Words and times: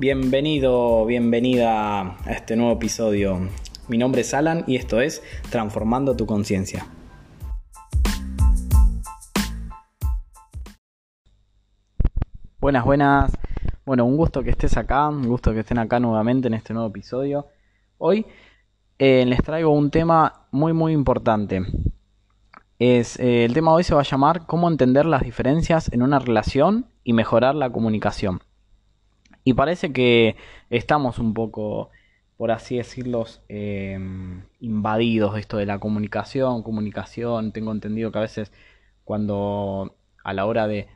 Bienvenido, 0.00 1.04
bienvenida 1.04 2.16
a 2.24 2.32
este 2.32 2.56
nuevo 2.56 2.72
episodio. 2.72 3.38
Mi 3.86 3.98
nombre 3.98 4.22
es 4.22 4.32
Alan 4.32 4.64
y 4.66 4.76
esto 4.76 4.98
es 4.98 5.22
Transformando 5.50 6.16
tu 6.16 6.24
conciencia. 6.24 6.86
Buenas, 12.58 12.86
buenas. 12.86 13.32
Bueno, 13.84 14.06
un 14.06 14.16
gusto 14.16 14.42
que 14.42 14.48
estés 14.48 14.78
acá, 14.78 15.06
un 15.06 15.28
gusto 15.28 15.52
que 15.52 15.60
estén 15.60 15.76
acá 15.76 16.00
nuevamente 16.00 16.48
en 16.48 16.54
este 16.54 16.72
nuevo 16.72 16.88
episodio. 16.88 17.48
Hoy 17.98 18.24
eh, 18.98 19.26
les 19.26 19.42
traigo 19.42 19.68
un 19.68 19.90
tema 19.90 20.46
muy 20.50 20.72
muy 20.72 20.94
importante. 20.94 21.60
Es, 22.78 23.20
eh, 23.20 23.44
el 23.44 23.52
tema 23.52 23.72
de 23.72 23.76
hoy 23.76 23.84
se 23.84 23.94
va 23.94 24.00
a 24.00 24.04
llamar 24.04 24.46
cómo 24.46 24.66
entender 24.70 25.04
las 25.04 25.24
diferencias 25.24 25.92
en 25.92 26.00
una 26.00 26.18
relación 26.18 26.86
y 27.04 27.12
mejorar 27.12 27.54
la 27.54 27.70
comunicación. 27.70 28.40
Y 29.44 29.54
parece 29.54 29.92
que 29.92 30.36
estamos 30.68 31.18
un 31.18 31.34
poco, 31.34 31.90
por 32.36 32.50
así 32.50 32.76
decirlo, 32.76 33.26
em, 33.48 34.42
invadidos 34.60 35.34
de 35.34 35.40
esto 35.40 35.56
de 35.56 35.66
la 35.66 35.78
comunicación, 35.78 36.62
comunicación. 36.62 37.52
Tengo 37.52 37.72
entendido 37.72 38.12
que 38.12 38.18
a 38.18 38.22
veces 38.22 38.52
cuando 39.04 39.96
a 40.22 40.32
la 40.34 40.46
hora 40.46 40.66
de 40.66 40.88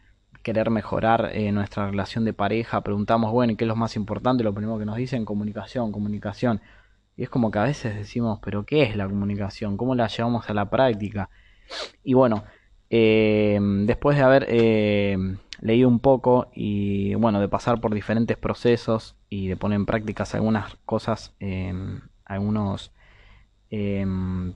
querer 0.42 0.70
mejorar 0.70 1.30
eh, 1.32 1.50
nuestra 1.52 1.90
relación 1.90 2.24
de 2.24 2.34
pareja, 2.34 2.82
preguntamos, 2.82 3.32
bueno, 3.32 3.56
¿qué 3.56 3.64
es 3.64 3.68
lo 3.68 3.76
más 3.76 3.96
importante? 3.96 4.44
Lo 4.44 4.54
primero 4.54 4.78
que 4.78 4.84
nos 4.84 4.96
dicen, 4.96 5.24
comunicación, 5.24 5.90
comunicación. 5.90 6.60
Y 7.16 7.22
es 7.22 7.30
como 7.30 7.50
que 7.50 7.58
a 7.58 7.64
veces 7.64 7.94
decimos, 7.94 8.40
pero 8.42 8.64
¿qué 8.66 8.82
es 8.82 8.96
la 8.96 9.08
comunicación? 9.08 9.76
¿Cómo 9.76 9.94
la 9.94 10.08
llevamos 10.08 10.48
a 10.50 10.54
la 10.54 10.68
práctica? 10.68 11.30
Y 12.02 12.14
bueno, 12.14 12.44
eh, 12.90 13.58
después 13.86 14.16
de 14.16 14.22
haber 14.22 14.46
eh, 14.48 15.16
leído 15.60 15.88
un 15.88 15.98
poco 15.98 16.48
y 16.54 17.14
bueno, 17.14 17.40
de 17.40 17.48
pasar 17.48 17.80
por 17.80 17.94
diferentes 17.94 18.36
procesos 18.36 19.16
y 19.28 19.48
de 19.48 19.56
poner 19.56 19.76
en 19.76 19.86
prácticas 19.86 20.34
algunas 20.34 20.76
cosas, 20.84 21.34
em, 21.40 22.00
algunos, 22.24 22.92
em, 23.70 24.54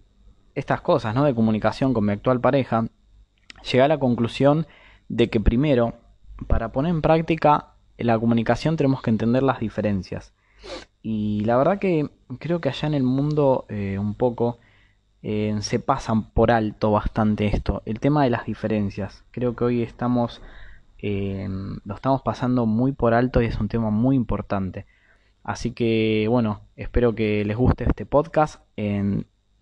estas 0.55 0.81
cosas, 0.81 1.15
¿no? 1.15 1.25
De 1.25 1.35
comunicación 1.35 1.95
con 1.95 2.05
mi 2.05 2.13
actual 2.13 2.41
pareja, 2.41 2.87
llegué 3.65 3.83
a 3.83 3.89
la 3.89 3.99
conclusión 3.99 4.67
de 5.09 5.31
que 5.31 5.41
primero, 5.41 5.95
para 6.47 6.73
poner 6.73 6.91
en 6.91 7.03
práctica 7.03 7.75
la 7.97 8.19
comunicación 8.19 8.77
tenemos 8.77 9.03
que 9.03 9.11
entender 9.11 9.43
las 9.43 9.61
diferencias. 9.61 10.33
Y 11.03 11.45
la 11.45 11.57
verdad 11.57 11.79
que 11.79 12.11
creo 12.39 12.61
que 12.61 12.69
allá 12.69 12.89
en 12.89 12.95
el 12.95 13.03
mundo 13.03 13.67
eh, 13.69 13.99
un 13.99 14.15
poco 14.15 14.59
eh, 15.23 15.57
se 15.61 15.79
pasan 15.81 16.31
por 16.31 16.51
alto 16.51 16.93
bastante 16.93 17.47
esto. 17.47 17.83
El 17.87 18.01
tema 18.01 18.25
de 18.25 18.31
las 18.31 18.47
diferencias. 18.47 19.25
Creo 19.31 19.57
que 19.57 19.65
hoy 19.65 19.83
estamos 19.83 20.41
eh, 20.99 21.49
lo 21.85 21.95
estamos 21.95 22.23
pasando 22.23 22.67
muy 22.67 22.93
por 22.93 23.15
alto 23.15 23.43
y 23.43 23.47
es 23.47 23.59
un 23.61 23.69
tema 23.69 23.91
muy 23.91 24.17
importante. 24.17 24.87
Así 25.43 25.73
que 25.73 26.27
bueno, 26.29 26.61
espero 26.77 27.15
que 27.15 27.45
les 27.45 27.57
guste 27.57 27.85
este 27.85 28.07
podcast. 28.07 28.63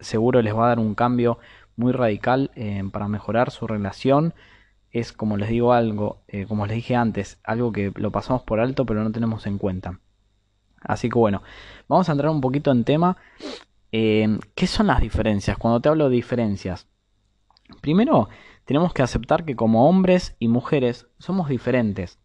seguro 0.01 0.43
les 0.43 0.55
va 0.55 0.67
a 0.67 0.69
dar 0.69 0.79
un 0.79 0.95
cambio 0.95 1.39
muy 1.77 1.93
radical 1.93 2.51
eh, 2.57 2.83
para 2.93 3.09
mejorar 3.09 3.51
su 3.51 3.67
relación. 3.67 4.35
Es 4.91 5.13
como 5.13 5.37
les 5.37 5.49
digo 5.51 5.73
algo, 5.73 6.23
como 6.49 6.67
les 6.67 6.77
dije 6.77 6.97
antes, 6.97 7.39
algo 7.45 7.71
que 7.73 7.93
lo 7.97 8.11
pasamos 8.11 8.43
por 8.43 8.61
alto 8.61 8.87
pero 8.87 9.05
no 9.05 9.13
tenemos 9.13 9.47
en 9.47 9.59
cuenta. 9.59 10.01
Así 10.81 11.09
que 11.09 11.19
bueno, 11.19 11.43
vamos 11.89 12.09
a 12.09 12.13
entrar 12.13 12.31
un 12.31 12.41
poquito 12.41 12.71
en 12.71 12.85
tema 12.85 13.17
eh, 13.93 14.39
¿Qué 14.55 14.67
son 14.67 14.89
las 14.89 15.01
diferencias? 15.01 15.57
Cuando 15.57 15.81
te 15.81 15.89
hablo 15.89 16.09
de 16.09 16.17
diferencias, 16.17 16.87
primero 17.81 18.29
tenemos 18.67 18.93
que 18.93 19.03
aceptar 19.03 19.45
que 19.45 19.57
como 19.57 19.89
hombres 19.89 20.37
y 20.39 20.49
mujeres 20.49 21.07
somos 21.19 21.49
diferentes. 21.49 22.19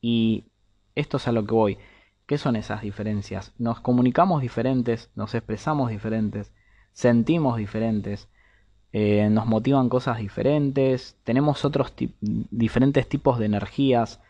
Y 0.00 0.46
esto 0.94 1.18
es 1.18 1.28
a 1.28 1.32
lo 1.32 1.44
que 1.44 1.54
voy. 1.54 1.78
¿Qué 2.26 2.38
son 2.38 2.56
esas 2.56 2.82
diferencias? 2.82 3.52
Nos 3.58 3.80
comunicamos 3.80 4.42
diferentes, 4.42 5.10
nos 5.14 5.34
expresamos 5.34 5.90
diferentes, 5.90 6.52
sentimos 6.92 7.58
diferentes, 7.58 8.28
eh, 8.92 9.28
nos 9.30 9.46
motivan 9.46 9.88
cosas 9.88 10.18
diferentes, 10.18 11.18
tenemos 11.24 11.64
otros 11.64 11.92
diferentes 12.20 13.08
tipos 13.08 13.38
de 13.38 13.46
energías, 13.46 14.20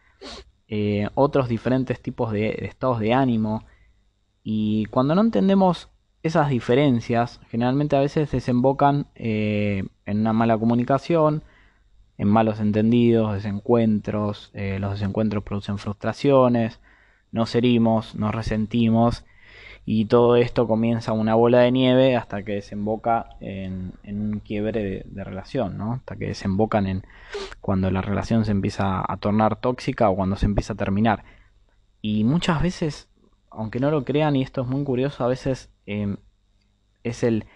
eh, 0.66 1.08
otros 1.14 1.48
diferentes 1.48 2.02
tipos 2.02 2.32
de 2.32 2.66
estados 2.66 2.98
de 2.98 3.14
ánimo. 3.14 3.64
Y 4.42 4.86
cuando 4.86 5.14
no 5.14 5.20
entendemos 5.20 5.88
esas 6.22 6.48
diferencias 6.50 7.40
generalmente 7.48 7.96
a 7.96 8.00
veces 8.00 8.30
desembocan 8.30 9.06
eh, 9.14 9.84
en 10.08 10.20
una 10.20 10.32
mala 10.32 10.58
comunicación, 10.58 11.42
en 12.16 12.28
malos 12.28 12.60
entendidos, 12.60 13.34
desencuentros, 13.34 14.50
eh, 14.54 14.78
los 14.80 14.92
desencuentros 14.92 15.44
producen 15.44 15.78
frustraciones, 15.78 16.80
nos 17.30 17.54
herimos, 17.54 18.14
nos 18.14 18.34
resentimos 18.34 19.24
y 19.84 20.06
todo 20.06 20.36
esto 20.36 20.66
comienza 20.66 21.12
una 21.12 21.34
bola 21.34 21.60
de 21.60 21.72
nieve 21.72 22.16
hasta 22.16 22.42
que 22.42 22.54
desemboca 22.54 23.36
en, 23.40 23.92
un 24.04 24.40
quiebre 24.44 25.04
de, 25.06 25.24
relación, 25.24 25.78
¿no? 25.78 25.94
hasta 25.94 26.16
que 26.16 26.26
desembocan 26.26 26.86
en 26.86 27.04
cuando 27.60 27.90
la 27.90 28.02
relación 28.02 28.44
se 28.44 28.50
empieza 28.50 29.04
a 29.06 29.16
tornar 29.18 29.56
tóxica 29.60 30.10
o 30.10 30.16
cuando 30.16 30.36
se 30.36 30.46
empieza 30.46 30.72
a 30.72 30.76
terminar. 30.76 31.24
Y 32.02 32.24
muchas 32.24 32.62
veces, 32.62 33.08
aunque 33.50 33.80
no 33.80 33.90
lo 33.90 34.04
crean, 34.04 34.36
y 34.36 34.42
esto 34.42 34.62
es 34.62 34.68
muy 34.68 34.84
curioso, 34.84 35.24
a 35.24 35.28
veces 35.28 35.70
Em, 35.88 36.18
es 37.02 37.22
el, 37.22 37.46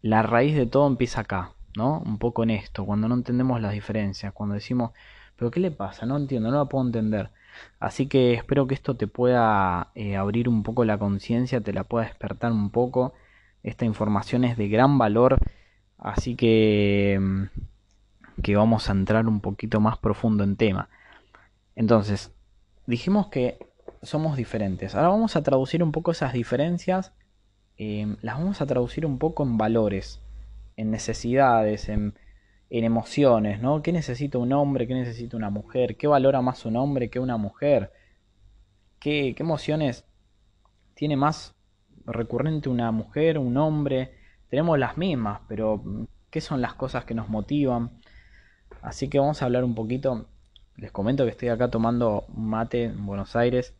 la 0.00 0.22
raíz 0.22 0.56
de 0.56 0.64
todo 0.64 0.86
empieza 0.86 1.20
acá, 1.20 1.53
¿no? 1.76 2.00
Un 2.00 2.18
poco 2.18 2.42
en 2.42 2.50
esto, 2.50 2.84
cuando 2.84 3.08
no 3.08 3.14
entendemos 3.14 3.60
las 3.60 3.72
diferencias, 3.72 4.32
cuando 4.32 4.54
decimos, 4.54 4.92
pero 5.36 5.50
¿qué 5.50 5.60
le 5.60 5.70
pasa? 5.70 6.06
No 6.06 6.16
entiendo, 6.16 6.50
no 6.50 6.58
la 6.58 6.64
puedo 6.66 6.84
entender. 6.84 7.30
Así 7.80 8.06
que 8.06 8.34
espero 8.34 8.66
que 8.66 8.74
esto 8.74 8.96
te 8.96 9.06
pueda 9.06 9.90
eh, 9.94 10.16
abrir 10.16 10.48
un 10.48 10.62
poco 10.62 10.84
la 10.84 10.98
conciencia, 10.98 11.60
te 11.60 11.72
la 11.72 11.84
pueda 11.84 12.06
despertar 12.06 12.52
un 12.52 12.70
poco. 12.70 13.14
Esta 13.62 13.84
información 13.84 14.44
es 14.44 14.56
de 14.56 14.68
gran 14.68 14.98
valor, 14.98 15.38
así 15.98 16.36
que, 16.36 17.14
em, 17.14 17.48
que 18.42 18.56
vamos 18.56 18.88
a 18.88 18.92
entrar 18.92 19.26
un 19.26 19.40
poquito 19.40 19.80
más 19.80 19.98
profundo 19.98 20.44
en 20.44 20.56
tema. 20.56 20.88
Entonces, 21.76 22.32
dijimos 22.86 23.28
que 23.28 23.58
somos 24.02 24.36
diferentes. 24.36 24.94
Ahora 24.94 25.08
vamos 25.08 25.36
a 25.36 25.42
traducir 25.42 25.82
un 25.82 25.92
poco 25.92 26.12
esas 26.12 26.32
diferencias 26.32 27.12
Em, 27.76 28.16
las 28.22 28.38
vamos 28.38 28.60
a 28.60 28.66
traducir 28.66 29.04
un 29.04 29.18
poco 29.18 29.42
en 29.42 29.58
valores, 29.58 30.20
en 30.76 30.90
necesidades, 30.90 31.88
en, 31.88 32.14
emociones, 32.70 33.60
¿no? 33.60 33.82
¿Qué 33.82 33.92
necesita 33.92 34.38
un 34.38 34.52
hombre? 34.52 34.88
¿Qué 34.88 34.94
necesita 34.94 35.36
una 35.36 35.48
mujer? 35.48 35.96
¿Qué 35.96 36.08
valora 36.08 36.42
más 36.42 36.66
un 36.66 36.76
hombre 36.76 37.08
que 37.08 37.20
una 37.20 37.36
mujer? 37.36 37.92
¿Qué, 38.98 39.36
emociones 39.38 40.04
tiene 40.94 41.16
más 41.16 41.54
recurrente 42.04 42.68
una 42.68 42.90
mujer, 42.90 43.38
un 43.38 43.56
hombre? 43.58 44.14
Tenemos 44.48 44.76
las 44.76 44.98
mismas, 44.98 45.42
pero 45.46 45.84
¿qué 46.30 46.40
son 46.40 46.60
las 46.60 46.74
cosas 46.74 47.04
que 47.04 47.14
nos 47.14 47.28
motivan? 47.28 47.92
Así 48.82 49.08
que 49.08 49.20
vamos 49.20 49.40
a 49.40 49.44
hablar 49.44 49.62
un 49.62 49.76
poquito. 49.76 50.26
Les 50.76 50.90
comento 50.90 51.24
que 51.24 51.30
estoy 51.30 51.50
acá 51.50 51.70
tomando 51.70 52.24
mate 52.34 52.84
en 52.84 53.06
Buenos 53.06 53.36
Aires. 53.36 53.76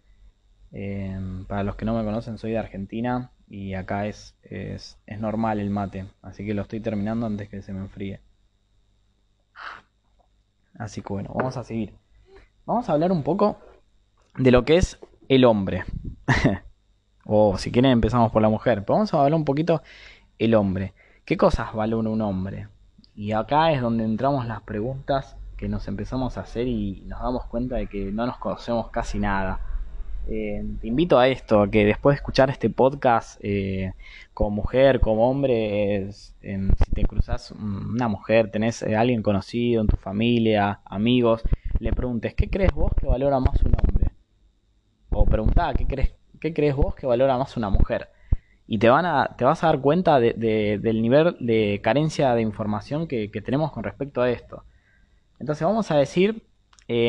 Em, 0.71 1.47
para 1.47 1.65
los 1.65 1.75
que 1.75 1.85
no 1.85 1.97
me 1.97 2.05
conocen, 2.05 2.39
soy 2.39 2.53
de 2.53 2.59
Argentina 2.59 3.34
y 3.47 3.75
acá 3.75 4.07
es, 4.07 4.37
es, 4.43 4.99
normal 5.19 5.61
el 5.61 5.71
mate, 5.71 6.07
así 6.23 6.45
que 6.45 6.55
lo 6.55 6.63
estoy 6.63 6.81
terminando 6.81 7.27
antes 7.27 7.49
que 7.49 7.63
se 7.63 7.73
me 7.73 7.81
enfríe. 7.81 8.21
Así 10.79 11.03
que 11.03 11.09
bueno, 11.13 11.31
vamos 11.35 11.57
a 11.57 11.65
seguir. 11.65 11.95
Vamos 12.67 12.89
a 12.89 12.93
hablar 12.93 13.13
un 13.13 13.23
poco 13.23 13.59
de 14.37 14.51
lo 14.51 14.65
que 14.65 14.77
es 14.77 14.99
el 15.29 15.45
hombre. 15.45 15.85
o 17.25 17.59
si 17.59 17.71
quieren 17.71 17.93
empezamos 17.93 18.33
por 18.33 18.43
la 18.43 18.49
mujer, 18.49 18.85
pero 18.85 18.95
vamos 18.95 19.15
a 19.15 19.19
hablar 19.19 19.35
un 19.35 19.45
poquito 19.45 19.83
el 20.39 20.55
hombre. 20.55 20.95
¿Qué 21.25 21.37
cosas 21.37 21.73
valora 21.75 22.09
un 22.09 22.21
hombre? 22.23 22.69
Y 23.15 23.33
acá 23.33 23.71
es 23.71 23.81
donde 23.81 24.05
entramos 24.05 24.47
las 24.47 24.63
preguntas 24.63 25.37
que 25.57 25.69
nos 25.69 25.87
empezamos 25.87 26.37
a 26.37 26.41
hacer 26.41 26.67
y 26.67 27.03
nos 27.07 27.21
damos 27.21 27.47
cuenta 27.47 27.77
de 27.77 27.87
que 27.87 28.11
no 28.11 28.27
nos 28.27 28.39
conocemos 28.39 28.91
casi 28.91 29.21
nada 29.21 29.61
eh, 30.27 30.65
te 30.81 30.87
invito 30.87 31.19
a 31.19 31.29
esto, 31.29 31.63
a 31.63 31.71
que 31.71 31.85
después 31.85 32.15
de 32.15 32.17
escuchar 32.17 32.49
este 32.49 32.71
podcast, 32.71 33.39
eh, 33.43 33.93
como 34.33 34.51
mujer, 34.51 35.01
como 35.01 35.29
hombre, 35.29 36.11
si 36.13 36.91
te 36.95 37.03
cruzas 37.03 37.51
una 37.53 38.09
mujer, 38.09 38.51
tenés 38.51 38.83
a 38.83 38.89
eh, 38.89 38.97
alguien 38.97 39.23
conocido 39.23 39.83
en 39.83 39.87
tu 39.87 39.97
familia, 39.97 40.81
amigos, 40.85 41.43
le 41.79 41.93
preguntes, 41.93 42.35
¿qué 42.35 42.49
crees 42.49 42.73
vos 42.73 42.93
que 42.99 43.07
valora 43.07 43.39
más 43.39 43.61
un 43.63 43.75
hombre? 43.75 44.13
O 45.11 45.27
preguntá, 45.27 45.75
¿qué 45.75 45.87
crees, 45.87 46.15
qué 46.41 46.55
crees 46.55 46.75
vos 46.75 46.95
que 46.95 47.07
valora 47.07 47.37
más 47.37 47.57
una 47.57 47.69
mujer? 47.69 48.09
Y 48.67 48.79
te, 48.79 48.89
van 48.89 49.05
a, 49.05 49.37
te 49.37 49.45
vas 49.45 49.63
a 49.63 49.67
dar 49.67 49.81
cuenta 49.81 50.19
del 50.21 51.03
nivel 51.03 51.37
de 51.39 51.81
carencia 51.83 52.35
de 52.35 52.41
información 52.41 53.07
que 53.07 53.29
tenemos 53.45 53.73
con 53.73 53.85
respecto 53.85 54.23
a 54.23 54.31
esto. 54.31 54.65
Entonces 55.39 55.67
vamos 55.67 55.91
a 55.91 55.97
decir 55.97 56.47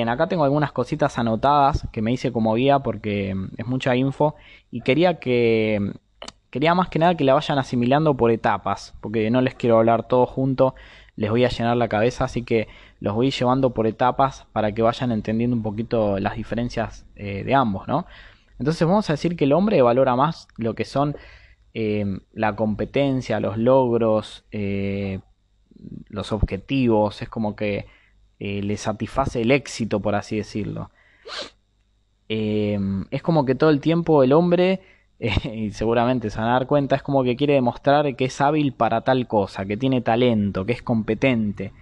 acá 0.07 0.27
tengo 0.27 0.43
algunas 0.43 0.71
cositas 0.71 1.17
anotadas 1.17 1.87
que 1.91 2.01
me 2.01 2.11
hice 2.11 2.31
como 2.31 2.53
guía 2.55 2.79
porque 2.79 3.35
mm, 3.35 3.49
es 3.57 3.67
mucha 3.67 3.95
info 3.95 4.35
y 4.71 4.81
quería 4.81 5.19
que 5.19 5.79
mm, 5.81 5.89
quería 6.55 6.73
más 6.73 6.87
que 6.87 6.99
nada 6.99 7.15
que 7.15 7.25
la 7.25 7.33
vayan 7.33 7.57
asimilando 7.59 8.15
por 8.15 8.31
etapas, 8.31 8.95
porque 9.01 9.29
no 9.29 9.41
les 9.41 9.55
quiero 9.55 9.77
hablar 9.77 10.07
todo 10.07 10.25
junto, 10.25 10.73
les 11.17 11.29
voy 11.29 11.43
a 11.43 11.49
llenar 11.49 11.75
la 11.75 11.89
cabeza, 11.89 12.23
así 12.23 12.43
que 12.43 12.69
los 13.01 13.13
voy 13.13 13.29
llevando 13.29 13.73
por 13.73 13.87
etapas 13.87 14.47
para 14.53 14.71
que 14.73 14.81
vayan 14.81 15.11
entendiendo 15.11 15.53
un 15.53 15.63
poquito 15.63 16.17
las 16.17 16.37
diferencias 16.37 17.05
eh, 17.17 17.43
de 17.43 17.53
ambos, 17.53 17.89
¿no? 17.89 18.05
Entonces 18.57 18.87
vamos 18.87 19.09
a 19.09 19.13
decir 19.13 19.35
que 19.35 19.43
el 19.43 19.51
hombre 19.51 19.81
valora 19.81 20.15
más 20.15 20.47
lo 20.55 20.75
que 20.75 20.85
son 20.85 21.17
eh, 21.73 22.05
la 22.31 22.55
competencia, 22.55 23.41
los 23.41 23.57
logros, 23.57 24.45
eh, 24.51 25.19
los 26.07 26.31
objetivos, 26.31 27.21
es 27.21 27.27
como 27.27 27.57
que 27.57 27.85
eh, 28.45 28.61
le 28.61 28.77
satisface 28.77 29.41
el 29.41 29.51
éxito, 29.51 29.99
por 29.99 30.15
así 30.15 30.37
decirlo. 30.37 30.91
es 32.27 33.21
como 33.23 33.45
que 33.45 33.55
todo 33.55 33.69
el 33.69 33.79
tiempo 33.81 34.23
el 34.23 34.33
hombre, 34.33 34.81
y 35.19 35.71
seguramente 35.71 36.29
se 36.29 36.39
van 36.39 36.49
a 36.49 36.53
dar 36.53 36.67
cuenta, 36.67 36.95
es 36.95 37.03
como 37.03 37.23
que 37.23 37.35
quiere 37.35 37.53
demostrar 37.53 38.15
que 38.15 38.25
es 38.25 38.41
hábil 38.41 38.73
para 38.73 39.01
tal 39.01 39.27
cosa, 39.27 39.65
que 39.65 39.77
tiene 39.77 40.01
talento, 40.01 40.65
que 40.65 40.73
es 40.73 40.81
competente. 40.83 41.73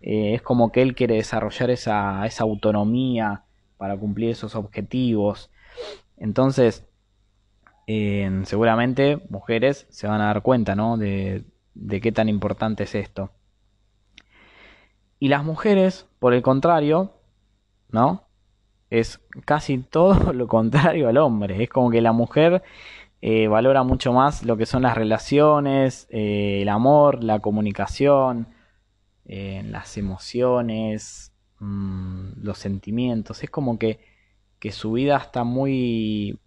es 0.00 0.42
como 0.42 0.70
que 0.72 0.82
él 0.82 0.94
quiere 0.94 1.16
desarrollar 1.16 1.70
esa, 1.70 2.26
esa 2.26 2.44
autonomía 2.44 3.44
para 3.78 3.96
cumplir 3.96 4.30
esos 4.30 4.54
objetivos. 4.56 5.50
Entonces, 6.16 6.84
seguramente 8.44 9.18
mujeres 9.30 9.86
se 9.90 10.06
van 10.08 10.20
a 10.20 10.26
dar 10.26 10.42
cuenta, 10.42 10.74
¿no? 10.74 10.96
De, 10.96 11.44
de 11.74 12.00
qué 12.00 12.12
tan 12.12 12.28
importante 12.28 12.84
es 12.84 12.94
esto. 12.94 13.30
Y 15.18 15.28
las 15.28 15.44
mujeres, 15.44 16.06
por 16.18 16.34
el 16.34 16.42
contrario, 16.42 17.12
¿no? 17.90 18.24
Es 18.90 19.20
casi 19.44 19.78
todo 19.90 20.32
lo 20.32 20.48
contrario 20.48 21.08
al 21.08 21.18
hombre. 21.18 21.62
Es 21.62 21.68
como 21.70 21.90
que 21.90 22.00
la 22.00 22.12
mujer 22.12 22.62
eh, 23.22 23.48
valora 23.48 23.82
mucho 23.82 24.12
más 24.12 24.44
lo 24.44 24.56
que 24.56 24.66
son 24.66 24.82
las 24.82 24.96
relaciones, 24.96 26.06
eh, 26.10 26.60
el 26.62 26.68
amor, 26.68 27.24
la 27.24 27.40
comunicación, 27.40 28.48
eh, 29.24 29.62
las 29.66 29.96
emociones, 29.96 31.32
mm, 31.60 32.42
los 32.42 32.58
sentimientos. 32.58 33.42
Es 33.42 33.50
como 33.50 33.78
que, 33.78 34.00
que 34.60 34.72
su 34.72 34.92
vida 34.92 35.16
está 35.18 35.44
muy 35.44 36.38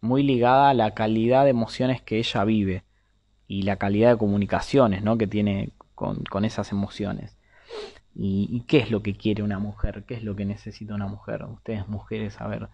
muy 0.00 0.22
ligada 0.22 0.70
a 0.70 0.74
la 0.74 0.92
calidad 0.92 1.44
de 1.44 1.50
emociones 1.50 2.00
que 2.02 2.18
ella 2.18 2.44
vive 2.44 2.84
y 3.48 3.62
la 3.62 3.76
calidad 3.76 4.12
de 4.12 4.18
comunicaciones 4.18 5.02
¿no? 5.02 5.18
que 5.18 5.26
tiene 5.26 5.70
con, 5.94 6.44
esas 6.44 6.72
emociones. 6.72 7.35
Y, 8.18 8.62
qué 8.66 8.78
es 8.78 8.90
lo 8.90 9.02
que 9.02 9.14
quiere 9.14 9.42
una 9.42 9.58
mujer? 9.58 10.04
¿Qué 10.06 10.14
es 10.14 10.24
lo 10.24 10.34
que 10.36 10.46
necesita 10.46 10.94
una 10.94 11.06
mujer? 11.06 11.44
Ustedes 11.44 11.86
mujeres, 11.86 12.40
a 12.40 12.48
ver, 12.48 12.68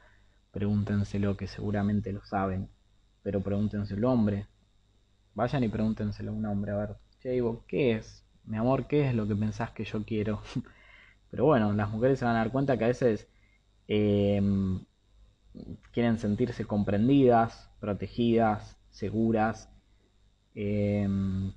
pregúntenselo 0.52 1.36
que 1.36 1.48
seguramente 1.48 2.12
lo 2.12 2.24
saben, 2.24 2.68
pero 3.22 3.40
pregúntenselo 3.42 4.12
hombre. 4.12 4.46
Vayan 5.34 5.64
y 5.64 5.68
pregúntenselo 5.68 6.30
a 6.30 6.34
un 6.34 6.46
hombre, 6.46 6.72
a 6.72 6.76
ver, 6.76 6.96
che, 7.20 7.42
¿qué 7.66 7.92
es? 7.92 8.24
Mi 8.44 8.56
amor, 8.56 8.86
¿qué 8.86 9.08
es 9.08 9.14
lo 9.14 9.26
que 9.26 9.34
pensás 9.34 9.72
que 9.72 9.84
yo 9.84 10.04
quiero? 10.04 10.42
pero 11.30 11.44
bueno, 11.46 11.72
las 11.72 11.90
mujeres 11.90 12.20
se 12.20 12.24
van 12.24 12.36
a 12.36 12.40
dar 12.40 12.52
cuenta 12.52 12.76
que 12.78 12.84
a 12.84 12.88
veces 12.88 13.28
eh, 13.88 14.40
quieren 15.92 16.18
sentirse 16.18 16.64
comprendidas, 16.66 17.70
protegidas, 17.80 18.78
seguras, 18.90 19.68
em, 20.54 21.52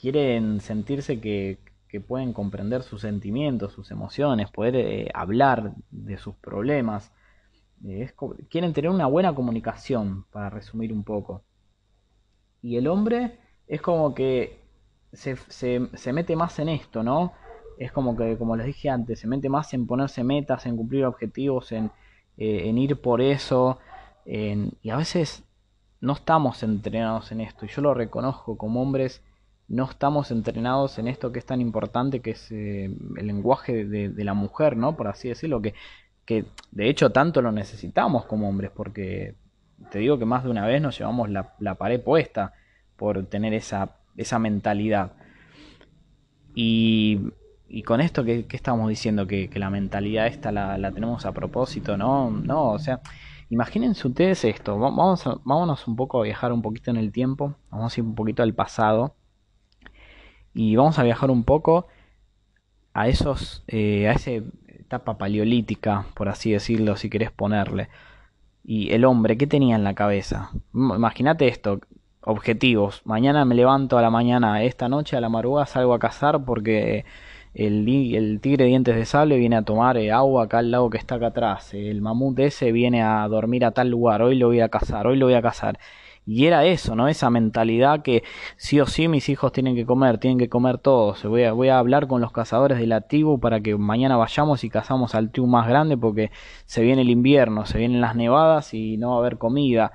quieren 0.00 0.60
sentirse 0.60 1.20
que, 1.20 1.58
pueden 2.06 2.32
comprender 2.32 2.82
sus 2.82 3.00
sentimientos, 3.02 3.72
sus 3.72 3.90
emociones, 3.90 4.50
poder 4.50 4.76
eh, 4.76 5.10
hablar 5.14 5.72
de 5.90 6.18
sus 6.18 6.34
problemas. 6.36 7.12
Eh, 7.84 8.12
quieren 8.50 8.72
tener 8.72 8.90
una 8.90 9.06
buena 9.06 9.34
comunicación, 9.34 10.24
para 10.30 10.50
resumir 10.50 10.92
un 10.92 11.04
poco. 11.04 11.42
Y 12.62 12.76
el 12.76 12.88
hombre 12.88 13.38
es 13.66 13.80
como 13.80 14.14
que 14.14 14.60
se, 15.12 15.36
se 15.36 16.12
mete 16.12 16.36
más 16.36 16.58
en 16.58 16.68
esto, 16.68 17.02
¿no? 17.02 17.32
Es 17.78 17.92
como 17.92 18.16
que, 18.16 18.36
como 18.36 18.56
les 18.56 18.66
dije 18.66 18.90
antes, 18.90 19.20
se 19.20 19.28
mete 19.28 19.48
más 19.48 19.72
en 19.72 19.86
ponerse 19.86 20.24
metas, 20.24 20.66
en 20.66 20.76
cumplir 20.76 21.04
objetivos, 21.04 21.72
en, 21.72 21.90
eh, 22.36 22.68
en 22.68 22.78
ir 22.78 23.00
por 23.00 23.20
eso. 23.20 23.78
y 24.26 24.90
a 24.90 24.96
veces 24.96 25.44
no 26.00 26.12
estamos 26.12 26.62
entrenados 26.62 27.32
en 27.32 27.40
esto. 27.40 27.64
Y 27.64 27.68
yo 27.68 27.82
lo 27.82 27.94
reconozco 27.94 28.56
como 28.58 28.82
hombres, 28.82 29.22
no 29.68 29.84
estamos 29.84 30.30
entrenados 30.30 30.98
en 30.98 31.08
esto 31.08 31.32
que 31.32 31.38
es 31.38 31.46
tan 31.46 31.60
importante, 31.60 32.20
que 32.20 32.30
es 32.32 32.50
eh, 32.50 32.90
el 33.16 33.26
lenguaje 33.26 33.84
de, 33.84 34.24
la 34.24 34.34
mujer, 34.34 34.76
¿no? 34.76 34.96
Por 34.96 35.08
así 35.08 35.28
decirlo, 35.28 35.60
que, 35.62 35.74
que 36.24 36.46
de 36.72 36.88
hecho 36.88 37.10
tanto 37.10 37.42
lo 37.42 37.52
necesitamos 37.52 38.24
como 38.24 38.48
hombres, 38.48 38.70
porque 38.74 39.34
te 39.90 39.98
digo 39.98 40.18
que 40.18 40.24
más 40.24 40.44
de 40.44 40.50
una 40.50 40.66
vez 40.66 40.82
nos 40.82 40.98
llevamos 40.98 41.30
la, 41.30 41.74
pared 41.76 42.00
puesta 42.02 42.54
por 42.96 43.26
tener 43.26 43.54
esa, 43.54 43.96
esa 44.16 44.38
mentalidad. 44.38 45.12
Y 46.54 47.20
y 47.68 47.82
con 47.82 48.00
esto, 48.00 48.24
¿qué, 48.24 48.46
estamos 48.50 48.88
diciendo? 48.88 49.26
¿Que, 49.26 49.50
la 49.54 49.68
mentalidad 49.68 50.26
esta 50.26 50.50
la, 50.50 50.90
tenemos 50.92 51.26
a 51.26 51.32
propósito, 51.32 51.96
¿no? 51.96 52.30
No, 52.30 52.70
o 52.70 52.78
sea, 52.78 53.00
imagínense 53.50 54.08
ustedes 54.08 54.44
esto. 54.44 54.78
Vamos 54.78 55.24
vámonos 55.44 55.86
un 55.86 55.94
poco 55.94 56.20
a 56.20 56.24
viajar 56.24 56.52
un 56.52 56.62
poquito 56.62 56.90
en 56.90 56.96
el 56.96 57.12
tiempo. 57.12 57.54
Vamos 57.70 57.96
a 57.96 58.00
ir 58.00 58.06
un 58.06 58.14
poquito 58.14 58.42
al 58.42 58.54
pasado. 58.54 59.14
Y 60.54 60.76
vamos 60.76 60.98
a 60.98 61.02
viajar 61.02 61.30
un 61.30 61.44
poco 61.44 61.86
a 62.94 63.08
esos, 63.08 63.62
eh, 63.68 64.08
a 64.08 64.12
esa 64.12 64.32
etapa 64.66 65.18
paleolítica, 65.18 66.06
por 66.14 66.28
así 66.28 66.52
decirlo, 66.52 66.96
si 66.96 67.10
querés 67.10 67.30
ponerle. 67.30 67.88
Y 68.64 68.92
el 68.92 69.04
hombre, 69.04 69.36
¿qué 69.38 69.46
tenía 69.46 69.76
en 69.76 69.84
la 69.84 69.94
cabeza? 69.94 70.50
Imagínate 70.74 71.48
esto, 71.48 71.80
objetivos. 72.22 73.02
Mañana 73.04 73.44
me 73.44 73.54
levanto 73.54 73.98
a 73.98 74.02
la 74.02 74.10
mañana, 74.10 74.62
esta 74.62 74.88
noche 74.88 75.16
a 75.16 75.20
la 75.20 75.28
madrugada 75.28 75.66
salgo 75.66 75.94
a 75.94 75.98
cazar 75.98 76.44
porque 76.44 77.04
el, 77.54 78.40
tigre 78.40 78.64
de 78.64 78.68
dientes 78.68 78.96
de 78.96 79.04
sable 79.04 79.38
viene 79.38 79.56
a 79.56 79.62
tomar 79.62 79.96
eh, 79.96 80.12
agua 80.12 80.44
acá 80.44 80.58
al 80.58 80.70
lado 80.70 80.90
que 80.90 80.98
está 80.98 81.16
acá 81.16 81.28
atrás, 81.28 81.74
el 81.74 82.00
mamut 82.02 82.38
ese 82.38 82.72
viene 82.72 83.02
a 83.02 83.26
dormir 83.28 83.64
a 83.64 83.72
tal 83.72 83.90
lugar, 83.90 84.22
hoy 84.22 84.36
lo 84.36 84.48
voy 84.48 84.60
a 84.60 84.68
cazar, 84.68 85.06
hoy 85.06 85.16
lo 85.16 85.26
voy 85.26 85.34
a 85.34 85.42
cazar. 85.42 85.78
Y 86.30 86.44
era 86.44 86.66
eso, 86.66 86.94
¿no? 86.94 87.08
Esa 87.08 87.30
mentalidad 87.30 88.02
que 88.02 88.22
sí 88.58 88.78
o 88.80 88.86
sí 88.86 89.08
mis 89.08 89.30
hijos 89.30 89.50
tienen 89.50 89.74
que 89.74 89.86
comer, 89.86 90.18
tienen 90.18 90.38
que 90.38 90.50
comer 90.50 90.76
todos. 90.76 91.24
Voy 91.24 91.44
a, 91.44 91.52
voy 91.52 91.68
a 91.68 91.78
hablar 91.78 92.06
con 92.06 92.20
los 92.20 92.32
cazadores 92.32 92.78
de 92.78 92.86
la 92.86 93.00
tribu 93.00 93.40
para 93.40 93.60
que 93.60 93.74
mañana 93.78 94.18
vayamos 94.18 94.62
y 94.62 94.68
cazamos 94.68 95.14
al 95.14 95.30
tribu 95.30 95.46
más 95.46 95.66
grande 95.66 95.96
porque 95.96 96.30
se 96.66 96.82
viene 96.82 97.00
el 97.00 97.08
invierno, 97.08 97.64
se 97.64 97.78
vienen 97.78 98.02
las 98.02 98.14
nevadas 98.14 98.74
y 98.74 98.98
no 98.98 99.12
va 99.12 99.16
a 99.16 99.18
haber 99.20 99.38
comida. 99.38 99.92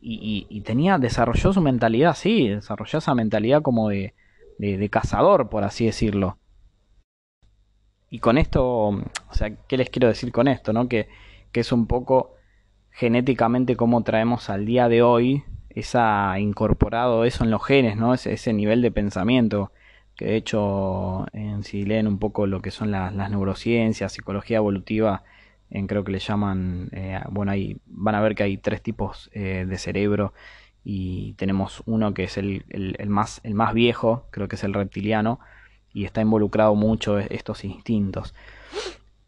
Y, 0.00 0.60
tenía, 0.62 0.98
desarrolló 0.98 1.52
su 1.52 1.60
mentalidad, 1.60 2.16
sí, 2.16 2.48
desarrolló 2.48 2.98
esa 2.98 3.14
mentalidad 3.14 3.62
como 3.62 3.88
de, 3.88 4.14
de 4.58 4.88
cazador, 4.90 5.48
por 5.48 5.62
así 5.62 5.86
decirlo. 5.86 6.38
Y 8.10 8.18
con 8.18 8.38
esto, 8.38 8.88
o 8.88 9.04
sea, 9.32 9.54
¿qué 9.68 9.76
les 9.76 9.90
quiero 9.90 10.08
decir 10.08 10.32
con 10.32 10.48
esto? 10.48 10.72
¿no? 10.72 10.88
Que, 10.88 11.08
es 11.52 11.72
un 11.72 11.86
poco 11.86 12.34
genéticamente 12.90 13.76
como 13.76 14.02
traemos 14.02 14.50
al 14.50 14.66
día 14.66 14.90
de 14.90 15.00
hoy 15.02 15.42
esa 15.76 16.40
incorporado 16.40 17.24
eso 17.24 17.44
en 17.44 17.50
los 17.50 17.64
genes, 17.64 17.96
¿no? 17.96 18.14
Ese, 18.14 18.32
ese 18.32 18.52
nivel 18.52 18.82
de 18.82 18.90
pensamiento 18.90 19.70
que 20.16 20.24
de 20.24 20.36
hecho 20.36 21.26
en, 21.32 21.62
si 21.62 21.84
leen 21.84 22.08
un 22.08 22.18
poco 22.18 22.46
lo 22.46 22.62
que 22.62 22.70
son 22.70 22.90
las, 22.90 23.12
neurociencias, 23.12 24.12
psicología 24.12 24.56
evolutiva, 24.56 25.22
en, 25.70 25.86
creo 25.86 26.02
que 26.02 26.12
le 26.12 26.18
llaman, 26.18 26.88
eh, 26.92 27.20
bueno, 27.30 27.52
ahí 27.52 27.78
van 27.86 28.14
a 28.14 28.20
ver 28.20 28.34
que 28.34 28.42
hay 28.42 28.56
tres 28.56 28.82
tipos 28.82 29.30
eh, 29.34 29.66
de 29.68 29.78
cerebro 29.78 30.32
y 30.82 31.34
tenemos 31.34 31.82
uno 31.86 32.14
que 32.14 32.24
es 32.24 32.38
el, 32.38 32.64
el, 32.70 33.08
más, 33.10 33.40
el 33.44 33.54
más 33.54 33.74
viejo, 33.74 34.26
creo 34.30 34.48
que 34.48 34.56
es 34.56 34.64
el 34.64 34.72
reptiliano, 34.72 35.40
y 35.92 36.04
está 36.04 36.22
involucrado 36.22 36.74
mucho 36.74 37.18
e-, 37.18 37.26
estos 37.30 37.64
instintos. 37.64 38.34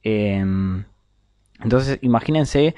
Em, 0.02 0.85
entonces, 1.61 1.99
imagínense 2.02 2.75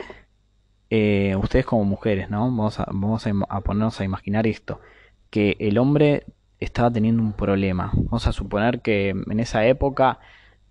eh, 0.91 1.37
ustedes 1.37 1.65
como 1.65 1.85
mujeres, 1.85 2.31
¿no? 2.31 2.41
Vamos, 2.41 2.81
a, 2.81 2.85
vamos 2.87 3.27
a, 3.27 3.61
ponernos 3.61 4.01
a 4.01 4.05
imaginar 4.05 4.47
esto, 4.47 4.81
que 5.31 5.57
el 5.61 5.79
hombre 5.79 6.25
estaba 6.59 6.91
teniendo 6.91 7.23
un 7.23 7.33
problema. 7.33 7.93
Vamos 7.95 8.27
a 8.27 8.33
suponer 8.33 8.81
que 8.81 9.11
en 9.11 9.41
esa 9.41 9.65
época 9.67 10.19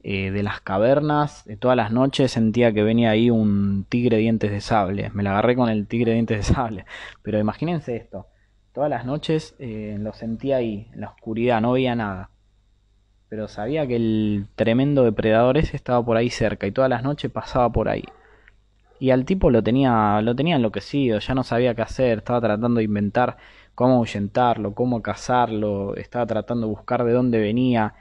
eh, 0.04 0.32
de 0.32 0.44
las 0.44 0.62
cavernas, 0.62 1.46
todas 1.60 1.78
las 1.78 1.92
noches 1.92 2.32
sentía 2.32 2.74
que 2.74 2.84
venía 2.84 3.12
ahí 3.12 3.30
un 3.30 3.86
tigre 3.90 4.18
dientes 4.18 4.52
de 4.52 4.62
sable. 4.62 5.10
Me 5.14 5.24
la 5.24 5.32
agarré 5.32 5.56
con 5.56 5.70
el 5.70 5.88
tigre 5.88 6.14
dientes 6.14 6.38
de 6.38 6.54
sable. 6.54 6.86
Pero 7.24 7.40
imagínense 7.40 7.96
esto. 7.96 8.28
Todas 8.74 8.90
las 8.90 9.06
noches 9.06 9.56
eh, 9.60 9.98
lo 10.00 10.14
sentía 10.14 10.58
ahí, 10.58 10.90
en 10.94 11.02
la 11.02 11.10
oscuridad, 11.10 11.62
no 11.62 11.72
veía 11.72 11.96
nada 11.96 12.30
pero 13.30 13.48
sabía 13.48 13.86
que 13.88 13.96
el 13.96 14.48
tremendo 14.56 15.04
depredador 15.04 15.58
ese 15.58 15.76
estaba 15.76 16.04
por 16.04 16.18
ahí 16.18 16.32
cerca 16.32 16.66
y 16.66 16.72
todas 16.72 16.90
las 16.90 17.04
noches 17.04 17.32
pasaba 17.32 17.72
por 17.72 17.88
ahí. 17.88 18.04
Y 19.00 19.12
al 19.12 19.26
tipo 19.26 19.50
lo 19.50 19.64
tenía, 19.64 20.22
lo 20.22 20.36
tenía 20.36 20.58
enloquecido, 20.58 21.20
ya 21.20 21.34
no 21.36 21.44
sabía 21.44 21.76
qué 21.76 21.82
hacer, 21.82 22.20
estaba 22.20 22.42
tratando 22.42 22.80
de 22.80 22.84
inventar 22.84 23.38
cómo 23.76 23.96
ahuyentarlo, 23.96 24.76
cómo 24.76 25.02
cazarlo, 25.02 25.96
estaba 25.96 26.26
tratando 26.26 26.68
de 26.68 26.74
buscar 26.74 27.04
de 27.06 27.14
dónde 27.14 27.40
venía. 27.40 27.96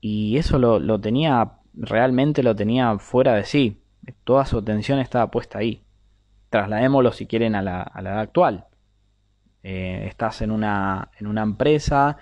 Y 0.00 0.38
eso 0.38 0.58
lo, 0.58 0.78
lo 0.78 1.00
tenía, 1.00 1.52
realmente 1.74 2.42
lo 2.42 2.56
tenía 2.56 2.98
fuera 2.98 3.34
de 3.34 3.44
sí. 3.44 3.82
Toda 4.24 4.46
su 4.46 4.58
atención 4.58 4.98
estaba 4.98 5.30
puesta 5.30 5.58
ahí. 5.58 5.84
Trasladémoslo 6.50 7.12
si 7.12 7.26
quieren 7.26 7.54
a 7.54 7.62
la, 7.62 7.82
a 7.82 8.02
la 8.02 8.10
edad 8.10 8.20
actual. 8.20 8.66
Eh, 9.62 10.06
estás 10.08 10.40
en 10.42 10.50
una, 10.50 11.10
en 11.18 11.26
una 11.26 11.42
empresa 11.42 12.16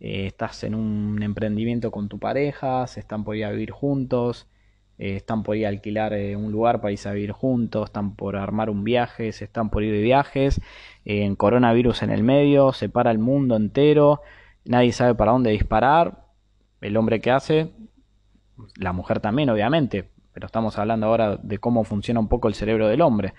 eh, 0.00 0.26
estás 0.26 0.64
en 0.64 0.74
un 0.74 1.22
emprendimiento 1.22 1.90
con 1.90 2.08
tu 2.08 2.18
pareja, 2.18 2.86
se 2.86 3.00
están 3.00 3.24
por 3.24 3.36
vivir 3.36 3.70
juntos, 3.70 4.48
eh, 4.98 5.16
están 5.16 5.42
por 5.42 5.56
ir 5.56 5.66
a 5.66 5.70
alquilar 5.70 6.12
eh, 6.12 6.36
un 6.36 6.52
lugar 6.52 6.80
para 6.80 6.92
irse 6.92 7.08
a 7.08 7.12
vivir 7.12 7.32
juntos, 7.32 7.86
están 7.86 8.14
por 8.14 8.36
armar 8.36 8.70
un 8.70 8.84
viaje, 8.84 9.32
se 9.32 9.44
están 9.44 9.70
por 9.70 9.82
ir 9.82 9.92
de 9.92 10.00
viajes, 10.00 10.60
en 11.04 11.34
coronavirus 11.36 12.02
en 12.02 12.10
el 12.10 12.22
medio, 12.22 12.72
se 12.72 12.88
para 12.88 13.10
el 13.10 13.18
mundo 13.18 13.56
entero, 13.56 14.20
nadie 14.64 14.92
sabe 14.92 15.14
para 15.14 15.32
dónde 15.32 15.50
disparar, 15.50 16.24
el 16.80 16.96
hombre 16.96 17.20
que 17.20 17.30
hace, 17.30 17.72
la 18.76 18.92
mujer 18.92 19.20
también 19.20 19.50
obviamente, 19.50 20.08
pero 20.32 20.46
estamos 20.46 20.78
hablando 20.78 21.06
ahora 21.06 21.36
de 21.36 21.58
cómo 21.58 21.84
funciona 21.84 22.20
un 22.20 22.28
poco 22.28 22.48
el 22.48 22.54
cerebro 22.54 22.88
del 22.88 23.00
hombre. 23.00 23.34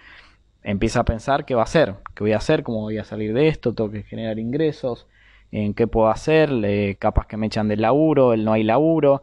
Empieza 0.64 1.02
a 1.02 1.06
pensar 1.06 1.46
qué 1.46 1.54
va 1.54 1.62
a 1.62 1.66
hacer, 1.66 1.96
qué 2.16 2.24
voy 2.24 2.34
a 2.34 2.38
hacer, 2.38 2.64
cómo 2.64 2.82
voy 2.82 2.98
a 2.98 3.04
salir 3.04 3.34
de 3.34 3.48
esto, 3.48 3.74
tengo 3.76 3.92
que 3.92 4.04
generar 4.04 4.40
ingresos, 4.40 5.08
en 5.52 5.74
qué 5.74 5.88
puedo 5.88 6.10
hacer, 6.10 6.50
capas 6.98 7.28
que 7.28 7.38
me 7.38 7.48
echan 7.48 7.68
del 7.68 7.82
laburo, 7.82 8.34
el 8.34 8.44
no 8.44 8.54
hay 8.54 8.64
laburo. 8.64 9.22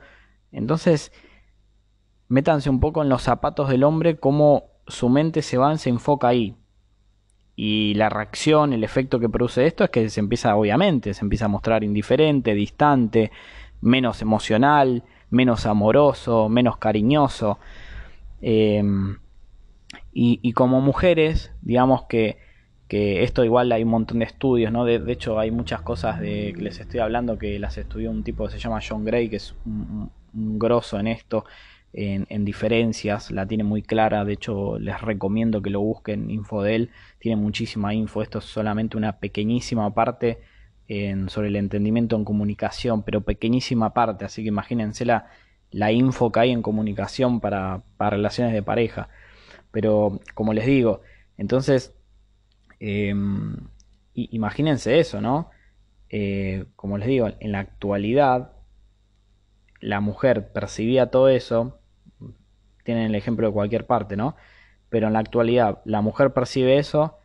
Entonces, 0.52 1.12
métanse 2.32 2.70
un 2.70 2.80
poco 2.80 3.02
en 3.02 3.10
los 3.10 3.20
zapatos 3.20 3.68
del 3.68 3.84
hombre, 3.84 4.16
cómo 4.16 4.64
su 4.86 5.10
mente 5.10 5.42
se 5.42 5.58
va, 5.58 5.76
se 5.76 5.90
enfoca 5.90 6.28
ahí. 6.28 6.56
Y 7.56 7.92
la 7.92 8.08
reacción, 8.08 8.72
el 8.72 8.84
efecto 8.84 9.20
que 9.20 9.28
produce 9.28 9.66
esto 9.66 9.84
es 9.84 9.90
que 9.90 10.08
se 10.08 10.20
empieza, 10.20 10.56
obviamente, 10.56 11.12
se 11.12 11.26
empieza 11.26 11.44
a 11.44 11.48
mostrar 11.48 11.84
indiferente, 11.84 12.54
distante, 12.54 13.30
menos 13.82 14.22
emocional, 14.22 15.04
menos 15.28 15.66
amoroso, 15.66 16.48
menos 16.48 16.78
cariñoso. 16.78 17.58
Em, 18.40 19.18
y, 20.14 20.52
como 20.54 20.80
mujeres, 20.80 21.52
digamos 21.60 22.04
que, 22.04 22.38
que, 22.88 23.24
esto 23.24 23.44
igual 23.44 23.70
hay 23.72 23.82
un 23.82 23.90
montón 23.90 24.20
de 24.20 24.24
estudios, 24.24 24.72
¿no? 24.72 24.86
De, 24.86 25.02
hecho 25.12 25.38
hay 25.38 25.50
muchas 25.50 25.82
cosas 25.82 26.18
de 26.18 26.54
que 26.56 26.62
les 26.62 26.80
estoy 26.80 27.00
hablando 27.00 27.36
que 27.36 27.58
las 27.58 27.76
estudió 27.76 28.10
un 28.10 28.24
tipo 28.24 28.46
que 28.46 28.52
se 28.52 28.58
llama 28.58 28.80
John 28.86 29.04
Gray, 29.04 29.28
que 29.28 29.36
es 29.36 29.54
un, 29.66 30.10
un 30.32 30.58
grosso 30.58 30.98
en 30.98 31.08
esto, 31.08 31.44
en, 31.94 32.44
diferencias, 32.44 33.30
la 33.30 33.46
tiene 33.46 33.64
muy 33.64 33.82
clara, 33.82 34.24
de 34.24 34.32
hecho 34.32 34.78
les 34.78 35.00
recomiendo 35.00 35.60
que 35.60 35.70
lo 35.70 35.80
busquen, 35.80 36.30
info 36.30 36.62
de 36.62 36.74
él, 36.76 36.90
tiene 37.18 37.36
muchísima 37.36 37.92
info, 37.94 38.22
esto 38.22 38.38
es 38.38 38.44
solamente 38.44 38.96
una 38.96 39.18
pequeñísima 39.18 39.92
parte 39.94 40.38
sobre 41.28 41.48
el 41.48 41.56
entendimiento 41.56 42.16
en 42.16 42.24
comunicación, 42.24 43.02
pero 43.02 43.22
pequeñísima 43.22 43.94
parte, 43.94 44.26
así 44.26 44.42
que 44.42 44.48
imagínense 44.48 45.06
la, 45.06 45.28
la 45.72 45.90
info 45.90 46.30
que 46.30 46.40
hay 46.40 46.50
en 46.50 46.62
comunicación 46.62 47.40
para, 47.40 47.82
relaciones 47.98 48.52
de 48.52 48.62
pareja. 48.62 49.08
Pero 49.70 50.20
como 50.34 50.52
les 50.52 50.66
digo, 50.66 51.00
entonces, 51.38 51.94
em, 52.78 53.56
imagínense 54.14 55.00
eso, 55.00 55.20
¿no? 55.20 55.50
Eh, 56.10 56.66
como 56.76 56.98
les 56.98 57.08
digo, 57.08 57.28
en 57.40 57.52
la 57.52 57.60
actualidad, 57.60 58.52
la 59.80 60.00
mujer 60.00 60.52
percibía 60.52 61.10
todo 61.10 61.28
eso, 61.28 61.80
tienen 62.82 63.06
el 63.06 63.14
ejemplo 63.14 63.46
de 63.46 63.52
cualquier 63.52 63.86
parte, 63.86 64.16
¿no? 64.16 64.36
Pero 64.88 65.06
en 65.06 65.14
la 65.14 65.20
actualidad, 65.20 65.80
la 65.84 66.00
mujer 66.00 66.32
percibe 66.32 66.78
eso 66.78 67.18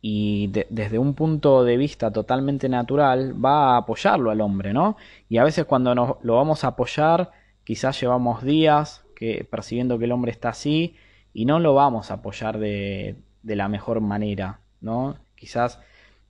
y 0.00 0.52
desde 0.70 0.98
un 0.98 1.14
punto 1.14 1.64
de 1.64 1.76
vista 1.76 2.12
totalmente 2.12 2.68
natural 2.68 3.34
va 3.44 3.74
a 3.74 3.76
apoyarlo 3.78 4.30
al 4.30 4.40
hombre, 4.40 4.72
¿no? 4.72 4.96
Y 5.28 5.38
a 5.38 5.44
veces 5.44 5.64
cuando 5.64 5.94
nos, 5.94 6.16
lo 6.22 6.36
vamos 6.36 6.62
a 6.62 6.68
apoyar, 6.68 7.32
quizás 7.64 8.00
llevamos 8.00 8.44
días 8.44 9.04
que, 9.16 9.46
percibiendo 9.50 9.98
que 9.98 10.04
el 10.04 10.12
hombre 10.12 10.30
está 10.30 10.50
así 10.50 10.94
y 11.32 11.44
no 11.44 11.58
lo 11.58 11.74
vamos 11.74 12.10
a 12.10 12.14
apoyar 12.14 12.58
de, 12.58 13.16
la 13.42 13.68
mejor 13.68 14.00
manera, 14.00 14.60
¿no? 14.80 15.16
Quizás 15.34 15.80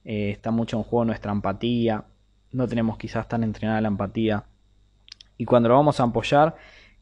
eh, 0.04 0.30
está 0.30 0.50
mucho 0.50 0.78
en 0.78 0.84
juego 0.84 1.04
nuestra 1.04 1.32
empatía, 1.32 2.04
no 2.52 2.66
tenemos 2.66 2.96
quizás 2.96 3.28
tan 3.28 3.44
entrenada 3.44 3.80
la 3.80 3.88
empatía. 3.88 4.44
Y 5.36 5.44
cuando 5.44 5.68
lo 5.68 5.74
vamos 5.74 6.00
a 6.00 6.04
apoyar, 6.04 6.56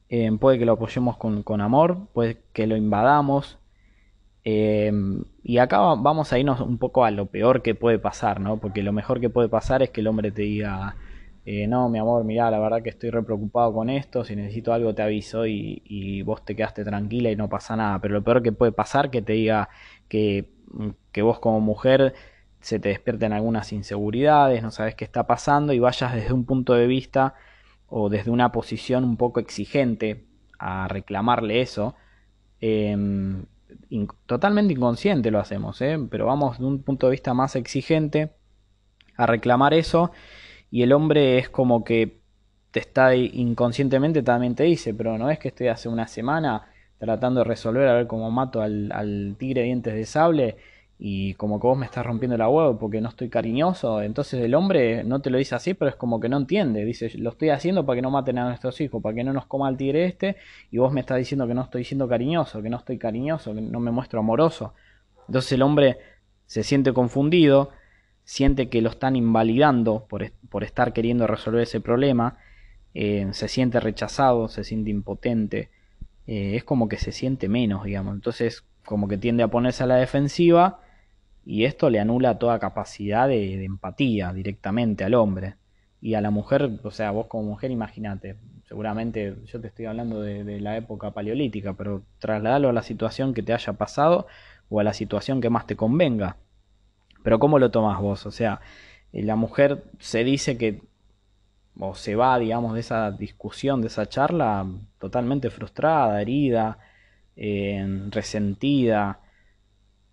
eh, 0.09 0.31
puede 0.39 0.59
que 0.59 0.67
lo 0.67 0.73
apoyemos 0.73 1.17
con, 1.17 1.43
con 1.43 1.61
amor, 1.61 2.09
puede 2.13 2.39
que 2.53 2.67
lo 2.67 2.77
invadamos, 2.77 3.59
Em, 4.45 5.25
y 5.43 5.57
acá 5.59 5.79
vamos 5.79 6.33
a 6.33 6.39
irnos 6.39 6.61
un 6.61 6.77
poco 6.77 7.05
a 7.05 7.11
lo 7.11 7.27
peor 7.27 7.63
que 7.63 7.75
puede 7.75 7.99
pasar, 7.99 8.41
¿no? 8.41 8.59
Porque 8.59 8.83
lo 8.83 8.93
mejor 8.93 9.19
que 9.21 9.31
puede 9.31 9.49
pasar 9.49 9.83
es 9.83 9.91
que 9.91 10.03
el 10.03 10.07
hombre 10.07 10.31
te 10.33 10.43
diga, 10.43 10.97
eh, 11.47 11.67
no, 11.67 11.89
mi 11.89 11.99
amor, 11.99 12.25
mira, 12.25 12.51
la 12.51 12.59
verdad 12.59 12.83
que 12.83 12.91
estoy 12.91 13.11
re 13.11 13.23
preocupado 13.23 13.73
con 13.73 13.89
esto, 13.91 14.23
si 14.25 14.37
necesito 14.37 14.73
algo 14.75 14.95
te 14.95 15.03
aviso 15.03 15.47
y, 15.47 16.23
vos 16.23 16.45
te 16.45 16.55
quedaste 16.57 16.85
tranquila 16.85 17.31
y 17.31 17.37
no 17.37 17.49
pasa 17.49 17.75
nada. 17.77 17.99
Pero 18.01 18.15
lo 18.15 18.23
peor 18.25 18.43
que 18.43 18.53
puede 18.53 18.73
pasar 18.73 19.11
que 19.11 19.23
te 19.23 19.33
diga 19.33 19.71
que, 20.09 20.51
que 21.13 21.23
vos 21.23 21.39
como 21.41 21.61
mujer 21.61 22.15
se 22.61 22.79
te 22.79 22.91
despierten 22.91 23.33
algunas 23.33 23.73
inseguridades, 23.73 24.63
no 24.63 24.71
sabes 24.71 24.95
qué 24.95 25.05
está 25.05 25.27
pasando 25.27 25.73
y 25.73 25.79
vayas 25.79 26.15
desde 26.15 26.33
un 26.33 26.45
punto 26.45 26.75
de 26.75 26.87
vista 26.87 27.35
o 27.97 28.09
desde 28.09 28.33
una 28.33 28.51
posición 28.51 29.05
un 29.05 29.17
poco 29.17 29.39
exigente 29.39 30.25
a 30.59 30.89
reclamarle 30.89 31.61
eso. 31.61 31.95
Em, 32.61 33.45
totalmente 34.27 34.73
inconsciente 34.73 35.31
lo 35.31 35.39
hacemos, 35.39 35.81
¿eh? 35.81 35.97
pero 36.11 36.27
vamos 36.27 36.59
de 36.59 36.65
un 36.65 36.83
punto 36.83 37.07
de 37.07 37.13
vista 37.13 37.35
más 37.35 37.55
exigente 37.55 38.33
a 39.17 39.27
reclamar 39.27 39.75
eso 39.75 40.11
y 40.73 40.83
el 40.83 40.93
hombre 40.93 41.39
es 41.39 41.49
como 41.49 41.85
que 41.85 42.19
te 42.73 42.81
está 42.81 43.15
inconscientemente 43.15 44.25
también 44.25 44.57
te 44.57 44.65
dice, 44.65 44.93
pero 44.93 45.17
no 45.17 45.31
es 45.31 45.39
que 45.39 45.49
estoy 45.49 45.69
hace 45.69 45.89
una 45.89 46.09
semana 46.09 46.67
tratando 46.99 47.43
de 47.43 47.45
resolver 47.45 47.87
a 47.87 47.95
ver 47.95 48.09
cómo 48.09 48.29
mato 48.33 48.61
al, 48.61 48.91
al 48.91 49.37
tigre 49.39 49.63
dientes 49.63 49.95
de 49.95 50.05
sable 50.05 50.57
y 51.07 51.35
como 51.35 51.61
que 51.61 51.67
vos 51.67 51.77
me 51.77 51.85
estás 51.85 52.07
rompiendo 52.07 52.35
la 52.39 52.49
huevo 52.49 52.79
porque 52.79 53.03
no 53.03 53.11
estoy 53.11 53.29
cariñoso, 53.29 54.01
entonces 54.01 54.43
el 54.43 54.55
hombre 54.55 55.05
no 55.05 55.21
te 55.21 55.29
lo 55.29 55.37
dice 55.37 55.55
así, 55.55 55.75
pero 55.75 55.91
es 55.91 55.97
como 55.97 56.19
que 56.19 56.31
no 56.31 56.39
entiende, 56.39 56.83
dice, 56.83 57.11
lo 57.19 57.29
estoy 57.29 57.51
haciendo 57.51 57.85
para 57.85 57.97
que 57.97 58.01
no 58.01 58.11
maten 58.11 58.39
a 58.39 58.49
nuestros 58.49 58.81
hijos, 58.81 59.03
para 59.03 59.15
que 59.15 59.23
no 59.23 59.35
nos 59.35 59.45
coma 59.45 59.69
el 59.69 59.77
tigre 59.77 60.07
este, 60.07 60.37
y 60.71 60.79
vos 60.79 60.95
me 60.95 61.01
estás 61.01 61.19
diciendo 61.19 61.47
que 61.47 61.53
no 61.53 61.61
estoy 61.61 61.85
siendo 61.85 62.09
cariñoso, 62.09 62.63
que 62.63 62.71
no 62.71 62.79
estoy 62.79 62.97
cariñoso, 62.97 63.55
que 63.55 63.61
no 63.61 63.81
me 63.81 63.91
muestro 63.91 64.21
amoroso. 64.21 64.73
Entonces 65.29 65.53
el 65.53 65.61
hombre 65.61 65.99
se 66.47 66.63
siente 66.63 66.95
confundido, 66.95 67.69
siente 68.25 68.71
que 68.71 68.81
lo 68.81 68.89
están 68.89 69.15
invalidando 69.15 70.07
por, 70.09 70.33
por 70.49 70.65
estar 70.65 70.95
queriendo 70.95 71.27
resolver 71.27 71.65
ese 71.65 71.83
problema, 71.83 72.39
eh, 72.95 73.29
se 73.33 73.49
siente 73.49 73.79
rechazado, 73.79 74.49
se 74.49 74.65
siente 74.65 74.89
impotente, 74.89 75.69
eh, 76.27 76.57
es 76.57 76.65
como 76.65 76.89
que 76.89 76.97
se 76.97 77.13
siente 77.13 77.47
menos, 77.51 77.85
digamos, 77.85 78.15
entonces 78.15 78.65
como 78.87 79.07
que 79.07 79.19
tiende 79.19 79.43
a 79.43 79.49
ponerse 79.49 79.83
a 79.83 79.87
la 79.87 79.97
defensiva, 79.97 80.81
y 81.45 81.65
esto 81.65 81.91
le 81.91 82.01
anula 82.01 82.39
toda 82.39 82.59
capacidad 82.59 83.29
de, 83.29 83.65
empatía 83.65 84.33
directamente 84.33 85.05
al 85.05 85.15
hombre. 85.15 85.57
Y 86.01 86.15
a 86.15 86.21
la 86.21 86.31
mujer, 86.31 86.81
o 86.83 86.91
sea, 86.91 87.11
vos 87.11 87.27
como 87.27 87.45
mujer, 87.45 87.71
imagínate, 87.71 88.37
seguramente 88.65 89.37
yo 89.47 89.61
te 89.61 89.69
estoy 89.69 89.87
hablando 89.87 90.21
de, 90.21 90.61
la 90.61 90.77
época 90.77 91.13
paleolítica, 91.13 91.75
pero 91.75 92.03
trasladalo 92.19 92.69
a 92.69 92.73
la 92.73 92.83
situación 92.83 93.35
que 93.35 93.43
te 93.43 93.53
haya 93.53 93.75
pasado 93.75 94.27
o 94.69 94.81
a 94.81 94.85
la 94.85 94.93
situación 94.93 95.41
que 95.41 95.51
más 95.51 95.67
te 95.67 95.77
convenga. 95.77 96.37
Pero 97.23 97.39
¿cómo 97.39 97.59
lo 97.59 97.71
tomas 97.71 98.01
vos? 98.01 98.27
O 98.27 98.31
sea, 98.31 98.61
eh, 99.13 99.23
la 99.23 99.37
mujer 99.37 99.85
se 99.99 100.25
dice 100.25 100.59
que, 100.59 100.83
o 101.79 101.95
se 101.95 102.17
va, 102.17 102.39
digamos, 102.39 102.75
de 102.75 102.81
esa 102.81 103.11
discusión, 103.11 103.81
de 103.81 103.89
esa 103.89 104.07
charla, 104.07 104.67
totalmente 104.99 105.51
frustrada, 105.51 106.21
herida, 106.21 106.79
eh, 107.37 108.09
resentida, 108.11 109.21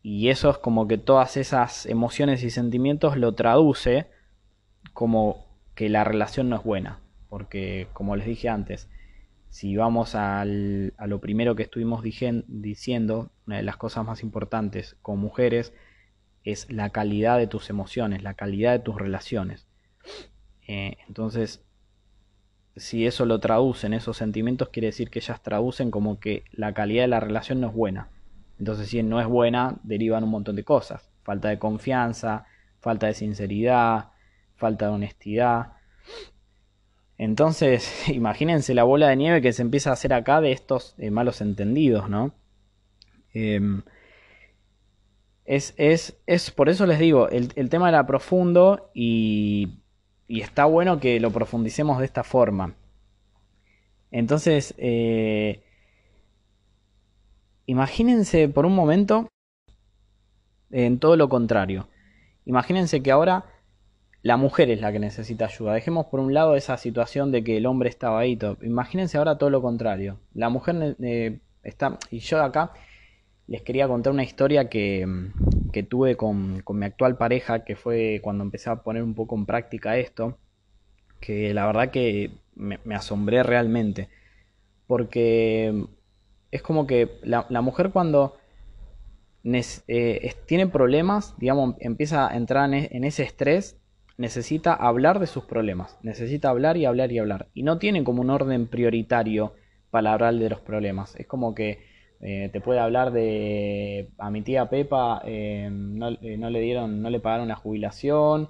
y 0.03 0.29
eso 0.29 0.49
es 0.49 0.57
como 0.57 0.87
que 0.87 0.97
todas 0.97 1.37
esas 1.37 1.85
emociones 1.85 2.43
y 2.43 2.49
sentimientos 2.49 3.17
lo 3.17 3.33
traduce 3.33 4.07
como 4.93 5.45
que 5.75 5.89
la 5.89 6.03
relación 6.03 6.49
no 6.49 6.55
es 6.55 6.63
buena. 6.63 6.99
Porque, 7.29 7.87
como 7.93 8.15
les 8.15 8.25
dije 8.25 8.49
antes, 8.49 8.89
si 9.49 9.75
vamos 9.75 10.15
a 10.15 10.43
lo 10.45 11.19
primero 11.19 11.55
que 11.55 11.63
estuvimos 11.63 12.03
diciendo, 12.03 13.31
una 13.45 13.57
de 13.57 13.63
las 13.63 13.77
cosas 13.77 14.05
más 14.05 14.23
importantes 14.23 14.95
con 15.01 15.19
mujeres 15.19 15.73
es 16.43 16.71
la 16.71 16.89
calidad 16.89 17.37
de 17.37 17.47
tus 17.47 17.69
emociones, 17.69 18.23
la 18.23 18.33
calidad 18.33 18.71
de 18.71 18.79
tus 18.79 18.95
relaciones. 18.95 19.67
Eh, 20.67 20.97
entonces, 21.07 21.63
si 22.75 23.05
eso 23.05 23.25
lo 23.25 23.39
traducen, 23.39 23.93
esos 23.93 24.17
sentimientos, 24.17 24.69
quiere 24.69 24.87
decir 24.87 25.09
que 25.09 25.19
ellas 25.19 25.43
traducen 25.43 25.91
como 25.91 26.19
que 26.19 26.43
la 26.51 26.73
calidad 26.73 27.03
de 27.03 27.09
la 27.09 27.19
relación 27.19 27.61
no 27.61 27.67
es 27.67 27.73
buena. 27.73 28.09
Entonces, 28.61 28.89
si 28.89 29.01
no 29.01 29.19
es 29.19 29.25
buena, 29.25 29.79
derivan 29.81 30.23
un 30.23 30.29
montón 30.29 30.55
de 30.55 30.63
cosas. 30.63 31.09
Falta 31.23 31.49
de 31.49 31.57
confianza, 31.57 32.45
falta 32.79 33.07
de 33.07 33.15
sinceridad, 33.15 34.11
falta 34.55 34.85
de 34.85 34.91
honestidad. 34.91 35.73
Entonces, 37.17 38.07
imagínense 38.07 38.75
la 38.75 38.83
bola 38.83 39.07
de 39.07 39.15
nieve 39.15 39.41
que 39.41 39.51
se 39.51 39.63
empieza 39.63 39.89
a 39.89 39.93
hacer 39.93 40.13
acá 40.13 40.41
de 40.41 40.51
estos 40.51 40.93
eh, 40.99 41.09
malos 41.09 41.41
entendidos, 41.41 42.07
¿no? 42.07 42.35
Em, 43.33 43.81
es, 45.45 45.73
es, 45.77 46.51
por 46.51 46.69
eso 46.69 46.85
les 46.85 46.99
digo, 46.99 47.29
el, 47.29 47.69
tema 47.71 47.89
era 47.89 48.05
profundo 48.05 48.91
y, 48.93 49.79
y, 50.27 50.41
está 50.41 50.65
bueno 50.65 50.99
que 50.99 51.19
lo 51.19 51.31
profundicemos 51.31 51.97
de 51.97 52.05
esta 52.05 52.23
forma. 52.23 52.75
Entonces, 54.11 54.75
eh, 54.77 55.63
Imagínense 57.71 58.49
por 58.49 58.65
un 58.65 58.75
momento 58.75 59.29
en 60.71 60.99
todo 60.99 61.15
lo 61.15 61.29
contrario. 61.29 61.87
Imagínense 62.43 63.01
que 63.01 63.11
ahora 63.11 63.45
la 64.23 64.35
mujer 64.35 64.69
es 64.69 64.81
la 64.81 64.91
que 64.91 64.99
necesita 64.99 65.45
ayuda. 65.45 65.75
Dejemos 65.75 66.07
por 66.07 66.19
un 66.19 66.33
lado 66.33 66.57
esa 66.57 66.75
situación 66.75 67.31
de 67.31 67.45
que 67.45 67.55
el 67.55 67.65
hombre 67.65 67.87
estaba 67.87 68.19
ahí. 68.19 68.37
Imagínense 68.61 69.17
ahora 69.17 69.37
todo 69.37 69.49
lo 69.49 69.61
contrario. 69.61 70.19
La 70.33 70.49
mujer 70.49 70.97
eh, 71.01 71.39
está... 71.63 71.97
Y 72.09 72.19
yo 72.19 72.43
acá 72.43 72.73
les 73.47 73.61
quería 73.61 73.87
contar 73.87 74.11
una 74.11 74.25
historia 74.25 74.67
que, 74.67 75.07
que 75.71 75.83
tuve 75.83 76.17
con, 76.17 76.63
con, 76.63 76.77
mi 76.77 76.85
actual 76.85 77.15
pareja, 77.15 77.63
que 77.63 77.77
fue 77.77 78.19
cuando 78.21 78.43
empecé 78.43 78.69
a 78.69 78.83
poner 78.83 79.01
un 79.01 79.15
poco 79.15 79.37
en 79.37 79.45
práctica 79.45 79.95
esto, 79.95 80.37
que 81.21 81.53
la 81.53 81.67
verdad 81.67 81.89
que 81.89 82.31
me, 82.53 82.79
asombré 82.93 83.43
realmente, 83.43 84.09
porque 84.87 85.85
es 86.51 86.61
como 86.61 86.85
que 86.85 87.19
la, 87.23 87.45
mujer 87.61 87.91
cuando 87.91 88.37
eh, 89.43 90.33
tiene 90.45 90.67
problemas, 90.67 91.35
digamos, 91.37 91.75
empieza 91.79 92.27
a 92.27 92.35
entrar 92.35 92.71
en, 92.73 93.03
ese 93.03 93.23
estrés, 93.23 93.79
necesita 94.17 94.73
hablar 94.73 95.19
de 95.19 95.27
sus 95.27 95.45
problemas, 95.45 95.97
necesita 96.03 96.49
hablar 96.49 96.77
y 96.77 96.85
hablar 96.85 97.11
y 97.11 97.19
hablar, 97.19 97.47
y 97.53 97.63
no 97.63 97.77
tiene 97.77 98.03
como 98.03 98.21
un 98.21 98.29
orden 98.29 98.67
prioritario 98.67 99.53
para 99.89 100.13
hablar 100.13 100.35
de 100.35 100.49
los 100.49 100.59
problemas, 100.59 101.15
es 101.15 101.25
como 101.25 101.55
que 101.55 101.79
eh, 102.19 102.49
te 102.53 102.61
puede 102.61 102.79
hablar 102.79 103.11
de 103.11 104.09
a 104.19 104.29
mi 104.29 104.43
tía 104.43 104.69
Pepa 104.69 105.23
eh, 105.25 105.69
no, 105.71 106.11
no, 106.11 106.49
le 106.51 106.59
dieron, 106.59 107.01
no 107.01 107.09
le 107.09 107.19
pagaron 107.19 107.47
la 107.47 107.55
jubilación, 107.55 108.49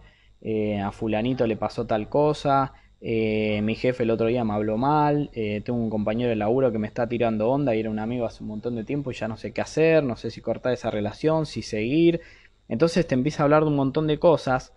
a 0.83 0.91
fulanito 0.91 1.45
le 1.45 1.55
pasó 1.55 1.85
tal 1.85 2.09
cosa, 2.09 2.73
eh, 3.03 3.61
mi 3.63 3.73
jefe 3.73 4.03
el 4.03 4.11
otro 4.11 4.27
día 4.27 4.43
me 4.43 4.53
habló 4.53 4.77
mal, 4.77 5.31
eh, 5.33 5.61
tengo 5.65 5.79
un 5.79 5.89
compañero 5.89 6.29
de 6.29 6.35
laburo 6.35 6.71
que 6.71 6.77
me 6.77 6.85
está 6.85 7.09
tirando 7.09 7.49
onda 7.49 7.75
y 7.75 7.79
era 7.79 7.89
un 7.89 7.97
amigo 7.97 8.27
hace 8.27 8.43
un 8.43 8.49
montón 8.49 8.75
de 8.75 8.83
tiempo 8.83 9.09
y 9.09 9.15
ya 9.15 9.27
no 9.27 9.37
sé 9.37 9.53
qué 9.53 9.61
hacer, 9.61 10.03
no 10.03 10.15
sé 10.15 10.29
si 10.29 10.39
cortar 10.39 10.71
esa 10.73 10.91
relación, 10.91 11.47
si 11.47 11.63
seguir. 11.63 12.21
Entonces 12.69 13.07
te 13.07 13.15
empieza 13.15 13.41
a 13.41 13.45
hablar 13.45 13.63
de 13.63 13.69
un 13.69 13.75
montón 13.75 14.05
de 14.05 14.19
cosas, 14.19 14.73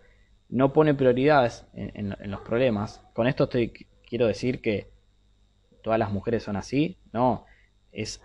no 0.49 0.73
pone 0.73 0.95
prioridades 0.95 1.67
en, 1.75 2.17
los 2.31 2.41
problemas. 2.41 3.03
Con 3.13 3.27
esto 3.27 3.45
estoy, 3.45 3.73
quiero 4.09 4.27
decir 4.27 4.63
que 4.63 4.89
todas 5.83 5.99
las 5.99 6.11
mujeres 6.11 6.43
son 6.43 6.57
así, 6.57 6.97
no, 7.13 7.45
es, 7.93 8.23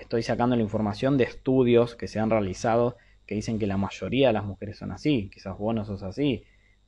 estoy 0.00 0.22
sacando 0.22 0.54
la 0.54 0.62
información 0.62 1.18
de 1.18 1.24
estudios 1.24 1.96
que 1.96 2.06
se 2.06 2.20
han 2.20 2.30
realizado 2.30 2.96
que 3.26 3.34
dicen 3.34 3.58
que 3.58 3.66
la 3.66 3.76
mayoría 3.76 4.28
de 4.28 4.34
las 4.34 4.44
mujeres 4.44 4.78
son 4.78 4.92
así, 4.92 5.30
quizás 5.32 5.58
vos 5.58 5.74
no 5.74 5.84
sos 5.84 6.02
así, 6.04 6.44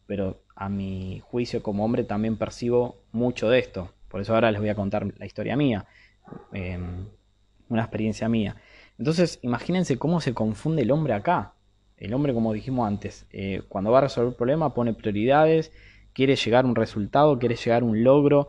pero 0.06 0.42
a 0.54 0.68
mi 0.68 1.20
juicio 1.24 1.62
como 1.62 1.84
hombre 1.84 2.04
también 2.04 2.36
percibo 2.36 2.96
mucho 3.12 3.48
de 3.48 3.58
esto. 3.58 3.90
Por 4.08 4.20
eso 4.20 4.34
ahora 4.34 4.50
les 4.50 4.60
voy 4.60 4.70
a 4.70 4.74
contar 4.74 5.06
la 5.18 5.26
historia 5.26 5.56
mía, 5.56 5.86
em, 6.52 7.06
una 7.68 7.82
experiencia 7.82 8.28
mía. 8.28 8.56
Entonces, 8.98 9.40
imagínense 9.42 9.98
cómo 9.98 10.20
se 10.20 10.34
confunde 10.34 10.82
el 10.82 10.90
hombre 10.90 11.14
acá. 11.14 11.54
El 11.96 12.14
hombre, 12.14 12.34
como 12.34 12.52
dijimos 12.52 12.86
antes, 12.86 13.26
eh, 13.32 13.62
cuando 13.68 13.90
va 13.90 13.98
a 13.98 14.02
resolver 14.02 14.28
un 14.28 14.36
problema 14.36 14.74
pone 14.74 14.94
prioridades, 14.94 15.72
quiere 16.12 16.36
llegar 16.36 16.64
a 16.64 16.68
un 16.68 16.76
resultado, 16.76 17.38
quiere 17.38 17.56
llegar 17.56 17.82
a 17.82 17.86
un 17.86 18.04
logro. 18.04 18.48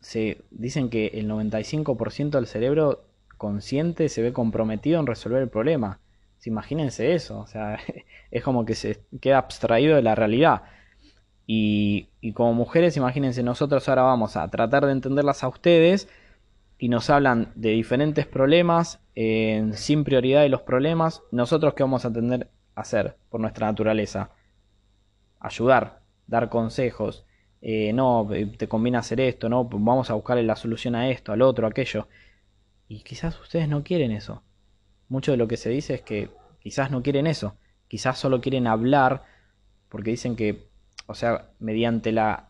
se 0.00 0.42
dicen 0.52 0.88
que 0.88 1.08
el 1.14 1.26
95% 1.26 2.38
del 2.38 2.46
cerebro 2.46 3.04
consciente 3.38 4.08
se 4.08 4.22
ve 4.22 4.32
comprometido 4.32 5.00
en 5.00 5.06
resolver 5.06 5.42
el 5.42 5.48
problema 5.48 5.98
imagínense 6.44 7.14
eso, 7.14 7.40
o 7.40 7.46
sea, 7.46 7.78
es 8.30 8.42
como 8.42 8.64
que 8.64 8.74
se 8.74 9.02
queda 9.20 9.38
abstraído 9.38 9.96
de 9.96 10.02
la 10.02 10.14
realidad. 10.14 10.62
Y, 11.46 12.08
como 12.34 12.54
mujeres, 12.54 12.96
imagínense, 12.96 13.42
nosotros 13.42 13.88
ahora 13.88 14.02
vamos 14.02 14.36
a 14.36 14.48
tratar 14.48 14.86
de 14.86 14.92
entenderlas 14.92 15.44
a 15.44 15.48
ustedes 15.48 16.08
y 16.78 16.88
nos 16.88 17.10
hablan 17.10 17.52
de 17.56 17.70
diferentes 17.70 18.26
problemas, 18.26 19.00
sin 19.14 20.04
prioridad 20.04 20.42
de 20.42 20.48
los 20.48 20.62
problemas. 20.62 21.22
Nosotros, 21.30 21.74
¿qué 21.74 21.82
vamos 21.82 22.04
a 22.04 22.12
tener 22.12 22.48
a 22.74 22.80
hacer 22.80 23.16
por 23.28 23.40
nuestra 23.40 23.66
naturaleza? 23.66 24.30
Ayudar, 25.40 26.00
dar 26.26 26.48
consejos. 26.48 27.26
Eh, 27.60 27.92
no, 27.92 28.32
eh, 28.32 28.46
te 28.46 28.68
conviene 28.68 28.98
hacer 28.98 29.20
esto, 29.20 29.48
no, 29.48 29.64
vamos 29.64 30.10
a 30.10 30.14
buscarle 30.14 30.42
la 30.42 30.56
solución 30.56 30.94
a 30.94 31.10
esto, 31.10 31.32
al 31.32 31.42
otro, 31.42 31.66
a 31.66 31.70
aquello. 31.70 32.08
Y 32.88 33.02
quizás 33.02 33.38
ustedes 33.40 33.68
no 33.68 33.82
quieren 33.84 34.10
eso 34.12 34.42
mucho 35.12 35.30
de 35.30 35.36
lo 35.36 35.46
que 35.46 35.56
se 35.56 35.68
dice 35.68 35.94
es 35.94 36.02
que 36.02 36.30
quizás 36.58 36.90
no 36.90 37.02
quieren 37.02 37.26
eso, 37.26 37.54
quizás 37.86 38.18
solo 38.18 38.40
quieren 38.40 38.66
hablar, 38.66 39.22
porque 39.88 40.10
dicen 40.10 40.36
que, 40.36 40.66
o 41.06 41.14
sea, 41.14 41.50
mediante 41.60 42.12
la, 42.12 42.48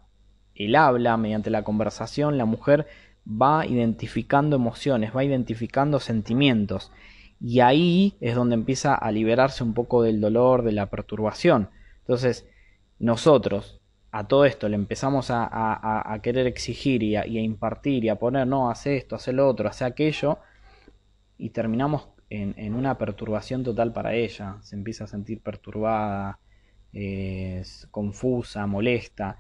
el 0.55 0.77
habla, 0.77 1.17
mediante 1.17 1.51
la 1.51 1.65
conversación, 1.65 2.39
la 2.39 2.45
mujer 2.45 2.87
va 3.27 3.67
identificando 3.67 4.57
emociones, 4.57 5.15
va 5.15 5.25
identificando 5.25 5.99
sentimientos. 5.99 6.93
Y 7.41 7.59
ahí 7.61 8.15
es 8.21 8.37
donde 8.37 8.55
empieza 8.55 8.95
a 8.95 9.11
liberarse 9.11 9.65
un 9.65 9.75
poco 9.75 10.03
del 10.03 10.21
dolor, 10.21 10.63
de 10.63 10.73
la 10.73 10.87
perturbación. 10.87 11.69
Entonces, 12.01 12.47
nosotros 13.01 13.81
a 14.13 14.29
todo 14.29 14.45
esto 14.45 14.69
le 14.69 14.77
empezamos 14.77 15.29
a, 15.31 16.21
querer 16.23 16.47
exigir 16.47 17.03
y 17.03 17.17
a, 17.17 17.27
impartir 17.27 18.05
y 18.05 18.09
a 18.11 18.17
poner, 18.17 18.47
no, 18.47 18.71
hace 18.71 18.97
esto, 18.97 19.17
hace 19.17 19.33
lo 19.33 19.49
otro, 19.49 19.69
hace 19.69 19.85
aquello, 19.85 20.39
y 21.39 21.51
terminamos 21.51 22.09
en, 22.33 22.75
una 22.75 22.97
perturbación 22.97 23.63
total 23.63 23.93
para 23.93 24.15
ella. 24.15 24.57
Se 24.63 24.75
empieza 24.75 25.05
a 25.05 25.07
sentir 25.07 25.41
perturbada, 25.41 26.39
confusa, 27.91 28.67
molesta. 28.67 29.39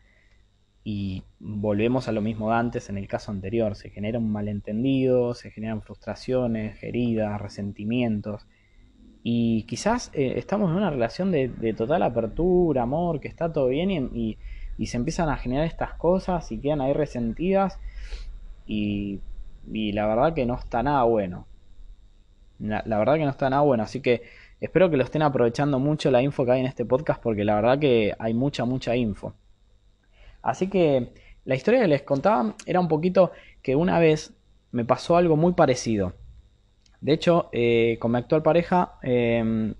Y 0.84 1.22
volvemos 1.38 2.08
a 2.08 2.12
lo 2.12 2.20
mismo 2.20 2.50
de 2.50 2.56
antes 2.56 2.90
en 2.90 2.98
el 2.98 3.08
caso 3.08 3.30
anterior. 3.30 3.76
Se 3.76 3.90
genera 3.90 4.18
un 4.18 4.30
malentendido, 4.30 5.34
se 5.34 5.50
generan 5.50 5.80
frustraciones, 5.80 6.82
heridas, 6.82 7.40
resentimientos. 7.40 8.46
Y 9.22 9.62
quizás 9.64 10.10
eh, 10.12 10.34
estamos 10.36 10.70
en 10.70 10.76
una 10.76 10.90
relación 10.90 11.30
de, 11.30 11.74
total 11.76 12.02
apertura, 12.02 12.82
amor, 12.82 13.20
que 13.20 13.28
está 13.28 13.52
todo 13.52 13.68
bien 13.68 13.90
y, 13.90 14.36
y, 14.76 14.86
se 14.86 14.96
empiezan 14.96 15.28
a 15.28 15.36
generar 15.36 15.64
estas 15.64 15.94
cosas 15.94 16.50
y 16.50 16.58
quedan 16.58 16.80
ahí 16.80 16.92
resentidas. 16.92 17.78
Y, 18.66 19.20
y 19.72 19.92
la 19.92 20.06
verdad 20.08 20.34
que 20.34 20.44
no 20.44 20.56
está 20.56 20.82
nada 20.82 21.04
bueno. 21.04 21.46
La, 22.58 22.82
verdad 22.98 23.14
que 23.14 23.24
no 23.24 23.30
está 23.30 23.50
nada 23.50 23.62
bueno, 23.62 23.82
así 23.82 24.00
que 24.00 24.22
espero 24.60 24.90
que 24.90 24.96
lo 24.96 25.04
estén 25.04 25.22
aprovechando 25.22 25.78
mucho 25.78 26.10
la 26.10 26.22
info 26.22 26.44
que 26.44 26.52
hay 26.52 26.60
en 26.60 26.66
este 26.66 26.84
podcast 26.84 27.20
porque 27.20 27.44
la 27.44 27.56
verdad 27.56 27.78
que 27.78 28.14
hay 28.18 28.34
mucha, 28.34 28.64
mucha 28.64 28.94
info. 28.94 29.34
Así 30.42 30.68
que 30.68 31.12
la 31.44 31.54
historia 31.54 31.80
que 31.80 31.88
les 31.88 32.02
contaba 32.02 32.54
era 32.66 32.80
un 32.80 32.88
poquito 32.88 33.32
que 33.62 33.76
una 33.76 33.98
vez 33.98 34.32
me 34.70 34.84
pasó 34.84 35.16
algo 35.16 35.36
muy 35.36 35.54
parecido. 35.54 36.14
De 37.00 37.12
hecho, 37.12 37.48
eh, 37.52 37.96
con 38.00 38.12
mi 38.12 38.18
actual 38.18 38.42
pareja 38.42 38.94
em, 39.02 39.74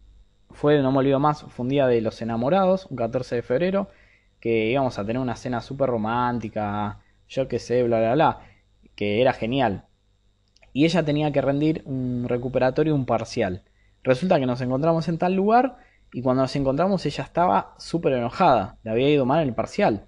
fue, 0.50 0.80
no 0.82 0.90
me 0.90 0.98
olvido 0.98 1.20
más, 1.20 1.42
fue 1.44 1.64
un 1.64 1.68
día 1.68 1.87
de 1.87 2.00
los 2.00 2.20
enamorados, 2.20 2.87
un 2.87 2.96
14 2.96 3.37
de 3.37 3.42
febrero, 3.42 3.88
que 4.40 4.66
íbamos 4.70 4.98
a 4.98 5.06
tener 5.06 5.22
una 5.22 5.37
cena 5.37 5.61
súper 5.61 5.88
romántica, 5.88 7.00
yo 7.28 7.46
qué 7.46 7.58
sé, 7.61 7.85
bla, 7.85 8.00
bla, 8.00 8.14
bla, 8.14 8.40
que 8.96 9.20
era 9.20 9.32
genial 9.32 9.85
y 10.72 10.85
ella 10.85 11.04
tenía 11.04 11.32
que 11.32 11.40
rendir 11.40 11.82
un 11.85 12.26
recuperatorio, 12.28 12.94
un 12.94 13.06
parcial. 13.06 13.62
Resulta 14.02 14.38
que 14.38 14.46
nos 14.46 14.61
encontramos 14.61 15.08
en 15.08 15.18
tal 15.18 15.35
lugar 15.35 15.76
y 16.12 16.22
cuando 16.22 16.42
nos 16.42 16.56
encontramos 16.56 17.04
ella 17.06 17.24
estaba 17.24 17.74
súper 17.78 18.14
enojada, 18.14 18.78
le 18.82 18.90
había 18.90 19.11
ido 19.11 19.26
mal 19.26 19.42
el 19.46 19.54
parcial. 19.54 20.06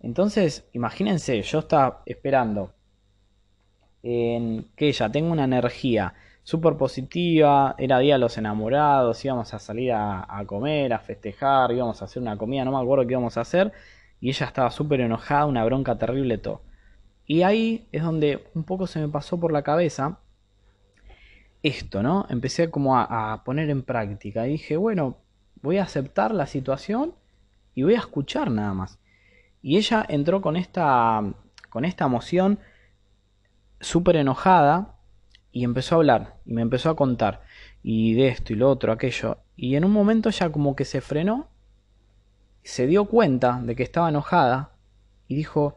Entonces, 0.00 0.68
imagínense, 0.72 1.40
yo 1.42 1.60
estaba 1.60 2.02
esperando 2.06 2.74
en 4.02 4.68
que 4.76 4.88
ella 4.88 5.10
tenga 5.10 5.30
una 5.30 5.44
energía 5.44 6.14
súper 6.42 6.76
positiva, 6.76 7.76
era 7.78 8.00
día 8.00 8.14
de 8.14 8.18
los 8.18 8.36
enamorados, 8.36 9.24
íbamos 9.24 9.54
a 9.54 9.60
salir 9.60 9.92
a, 9.92 10.26
a, 10.28 10.44
comer, 10.44 10.92
a 10.92 10.98
festejar, 10.98 11.70
íbamos 11.70 12.02
a 12.02 12.06
hacer 12.06 12.20
una 12.20 12.36
comida, 12.36 12.64
no 12.64 12.72
me 12.72 12.82
acuerdo 12.82 13.06
qué 13.06 13.12
íbamos 13.12 13.36
a 13.36 13.42
hacer, 13.42 13.72
y 14.20 14.30
ella 14.30 14.46
estaba 14.46 14.70
súper 14.72 15.00
enojada, 15.00 15.46
una 15.46 15.64
bronca 15.64 15.96
terrible 15.98 16.38
todo. 16.38 16.62
Y 17.26 17.42
ahí 17.42 17.86
es 17.92 18.02
donde 18.02 18.48
un 18.54 18.64
poco 18.64 18.86
se 18.86 19.00
me 19.00 19.08
pasó 19.08 19.38
por 19.38 19.52
la 19.52 19.62
cabeza 19.62 20.18
esto, 21.62 22.02
¿no? 22.02 22.26
Empecé 22.28 22.70
como 22.70 22.98
a, 22.98 23.42
poner 23.44 23.70
en 23.70 23.82
práctica. 23.82 24.46
Y 24.46 24.52
dije, 24.52 24.76
bueno, 24.76 25.18
voy 25.62 25.78
a 25.78 25.84
aceptar 25.84 26.34
la 26.34 26.46
situación 26.46 27.14
y 27.74 27.84
voy 27.84 27.94
a 27.94 27.98
escuchar 27.98 28.50
nada 28.50 28.74
más. 28.74 28.98
Y 29.62 29.76
ella 29.76 30.04
entró 30.08 30.40
con 30.42 30.56
esta, 30.56 31.22
con 31.70 31.84
esta 31.84 32.04
emoción 32.06 32.58
súper 33.80 34.16
enojada 34.16 34.96
y 35.52 35.64
empezó 35.64 35.94
a 35.94 35.98
hablar 35.98 36.36
y 36.44 36.54
me 36.54 36.62
empezó 36.62 36.90
a 36.90 36.96
contar 36.96 37.42
y 37.82 38.14
de 38.14 38.28
esto 38.28 38.52
y 38.52 38.56
lo 38.56 38.70
otro, 38.70 38.92
aquello. 38.92 39.38
Y 39.56 39.76
en 39.76 39.84
un 39.84 39.92
momento 39.92 40.28
ella 40.28 40.50
como 40.50 40.74
que 40.74 40.84
se 40.84 41.00
frenó, 41.00 41.48
se 42.62 42.86
dio 42.86 43.06
cuenta 43.06 43.60
de 43.62 43.76
que 43.76 43.82
estaba 43.82 44.08
enojada 44.08 44.72
y 45.28 45.34
dijo, 45.34 45.74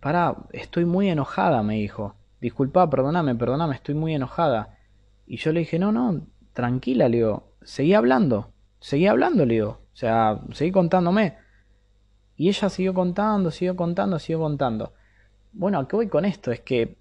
pará, 0.00 0.36
estoy 0.52 0.84
muy 0.84 1.08
enojada, 1.08 1.62
me 1.62 1.74
dijo. 1.74 2.14
Disculpa, 2.40 2.88
perdóname, 2.90 3.34
perdóname, 3.34 3.74
estoy 3.74 3.94
muy 3.94 4.14
enojada. 4.14 4.78
Y 5.26 5.38
yo 5.38 5.52
le 5.52 5.60
dije, 5.60 5.78
no, 5.78 5.92
no, 5.92 6.26
tranquila, 6.52 7.08
le 7.08 7.16
digo, 7.18 7.52
seguí 7.62 7.94
hablando, 7.94 8.52
seguí 8.80 9.06
hablando, 9.06 9.46
le 9.46 9.54
digo, 9.54 9.80
o 9.92 9.96
sea, 9.96 10.40
seguí 10.52 10.70
contándome. 10.72 11.38
Y 12.36 12.48
ella 12.48 12.68
siguió 12.68 12.94
contando, 12.94 13.50
siguió 13.50 13.76
contando, 13.76 14.18
siguió 14.18 14.40
contando. 14.40 14.92
Bueno, 15.52 15.78
¿a 15.78 15.88
qué 15.88 15.96
voy 15.96 16.08
con 16.08 16.24
esto? 16.24 16.50
Es 16.50 16.60
que 16.60 16.98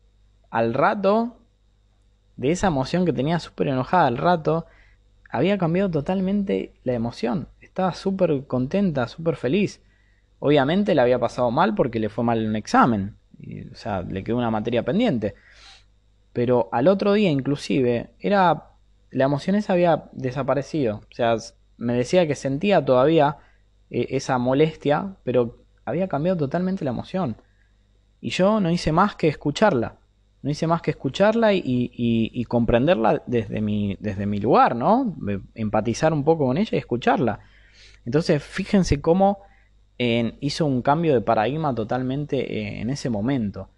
al 0.49 0.73
rato, 0.73 1.38
de 2.38 2.51
esa 2.51 2.67
emoción 2.67 3.06
que 3.06 3.13
tenía 3.13 3.39
súper 3.39 3.67
enojada, 3.67 4.08
al 4.08 4.17
rato, 4.17 4.67
había 5.29 5.58
cambiado 5.58 5.89
totalmente 5.89 6.73
la 6.84 6.93
emoción. 6.93 7.47
estaba 7.60 7.93
súper 7.93 8.45
contenta, 8.45 9.08
súper 9.08 9.36
feliz. 9.36 9.82
Obviamente 10.45 10.93
le 10.93 10.99
había 10.99 11.19
pasado 11.19 11.51
mal 11.51 11.73
porque 11.73 12.01
le 12.01 12.10
fue 12.10 12.25
mal 12.25 12.45
un 12.45 12.58
examen, 12.58 13.15
o 13.71 13.75
sea, 13.75 14.01
le 14.01 14.25
quedó 14.25 14.36
una 14.36 14.51
materia 14.51 14.84
pendiente. 14.84 15.36
Pero 16.34 16.67
al 16.73 16.89
otro 16.89 17.13
día 17.13 17.29
inclusive, 17.29 18.10
era 18.19 18.71
la 19.10 19.23
emoción 19.23 19.56
esa 19.56 19.71
había 19.71 20.10
desaparecido. 20.12 20.97
O 20.97 21.15
sea, 21.15 21.38
me 21.77 21.93
decía 21.93 22.27
que 22.27 22.36
sentía 22.36 22.84
todavía 22.84 23.38
eh, 23.89 24.08
esa 24.10 24.38
molestia, 24.38 25.15
pero 25.23 25.63
había 25.86 26.10
cambiado 26.10 26.39
totalmente 26.39 26.84
la 26.84 26.91
emoción. 26.91 27.38
Y 28.19 28.32
yo 28.32 28.60
no 28.60 28.69
hice 28.69 28.91
más 28.91 29.15
que 29.15 29.29
escucharla. 29.29 29.95
No 30.41 30.51
hice 30.51 30.67
más 30.67 30.82
que 30.82 30.91
escucharla 30.91 31.53
y, 31.53 32.45
comprenderla 32.49 33.23
desde 33.27 33.62
mi, 33.62 33.95
desde 34.01 34.25
mi 34.25 34.39
lugar, 34.39 34.75
¿no? 34.75 35.15
Empatizar 35.56 36.12
un 36.12 36.25
poco 36.25 36.47
con 36.47 36.58
ella 36.58 36.71
y 36.73 36.79
escucharla. 36.79 37.39
Entonces, 38.03 38.43
fíjense 38.43 38.99
cómo 38.99 39.39
hizo 39.97 40.65
un 40.65 40.82
cambio 40.82 41.13
de 41.13 41.21
paradigma 41.21 41.73
totalmente 41.73 42.38
eh, 42.38 42.82
en 42.82 42.89
ese 42.89 43.10
momento. 43.10 43.69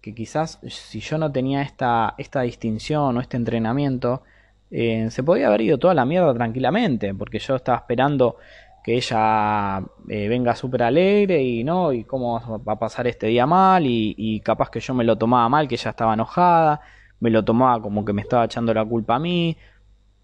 Que 0.00 0.14
quizás 0.14 0.60
si 0.68 1.00
yo 1.00 1.18
no 1.18 1.30
tenía 1.32 1.62
esta, 1.62 2.14
esta 2.18 2.42
distinción 2.42 3.16
o 3.16 3.20
este 3.20 3.36
entrenamiento, 3.36 4.22
eh, 4.70 5.10
se 5.10 5.22
podía 5.22 5.48
haber 5.48 5.62
ido 5.62 5.78
toda 5.78 5.94
la 5.94 6.04
mierda 6.04 6.32
tranquilamente, 6.34 7.14
porque 7.14 7.38
yo 7.38 7.56
estaba 7.56 7.78
esperando 7.78 8.36
que 8.84 8.94
ella 8.96 9.82
eh, 10.08 10.28
venga 10.28 10.54
súper 10.54 10.84
alegre 10.84 11.42
y 11.42 11.64
no, 11.64 11.92
y 11.92 12.04
cómo 12.04 12.62
va 12.66 12.72
a 12.74 12.78
pasar 12.78 13.06
este 13.06 13.26
día 13.26 13.46
mal, 13.46 13.84
y, 13.86 14.40
capaz 14.40 14.70
que 14.70 14.80
yo 14.80 14.94
me 14.94 15.04
lo 15.04 15.18
tomaba 15.18 15.48
mal, 15.48 15.68
que 15.68 15.74
ella 15.74 15.90
estaba 15.90 16.14
enojada, 16.14 16.80
me 17.20 17.30
lo 17.30 17.44
tomaba 17.44 17.82
como 17.82 18.04
que 18.04 18.12
me 18.12 18.22
estaba 18.22 18.44
echando 18.44 18.72
la 18.72 18.84
culpa 18.84 19.16
a 19.16 19.18
mí, 19.18 19.56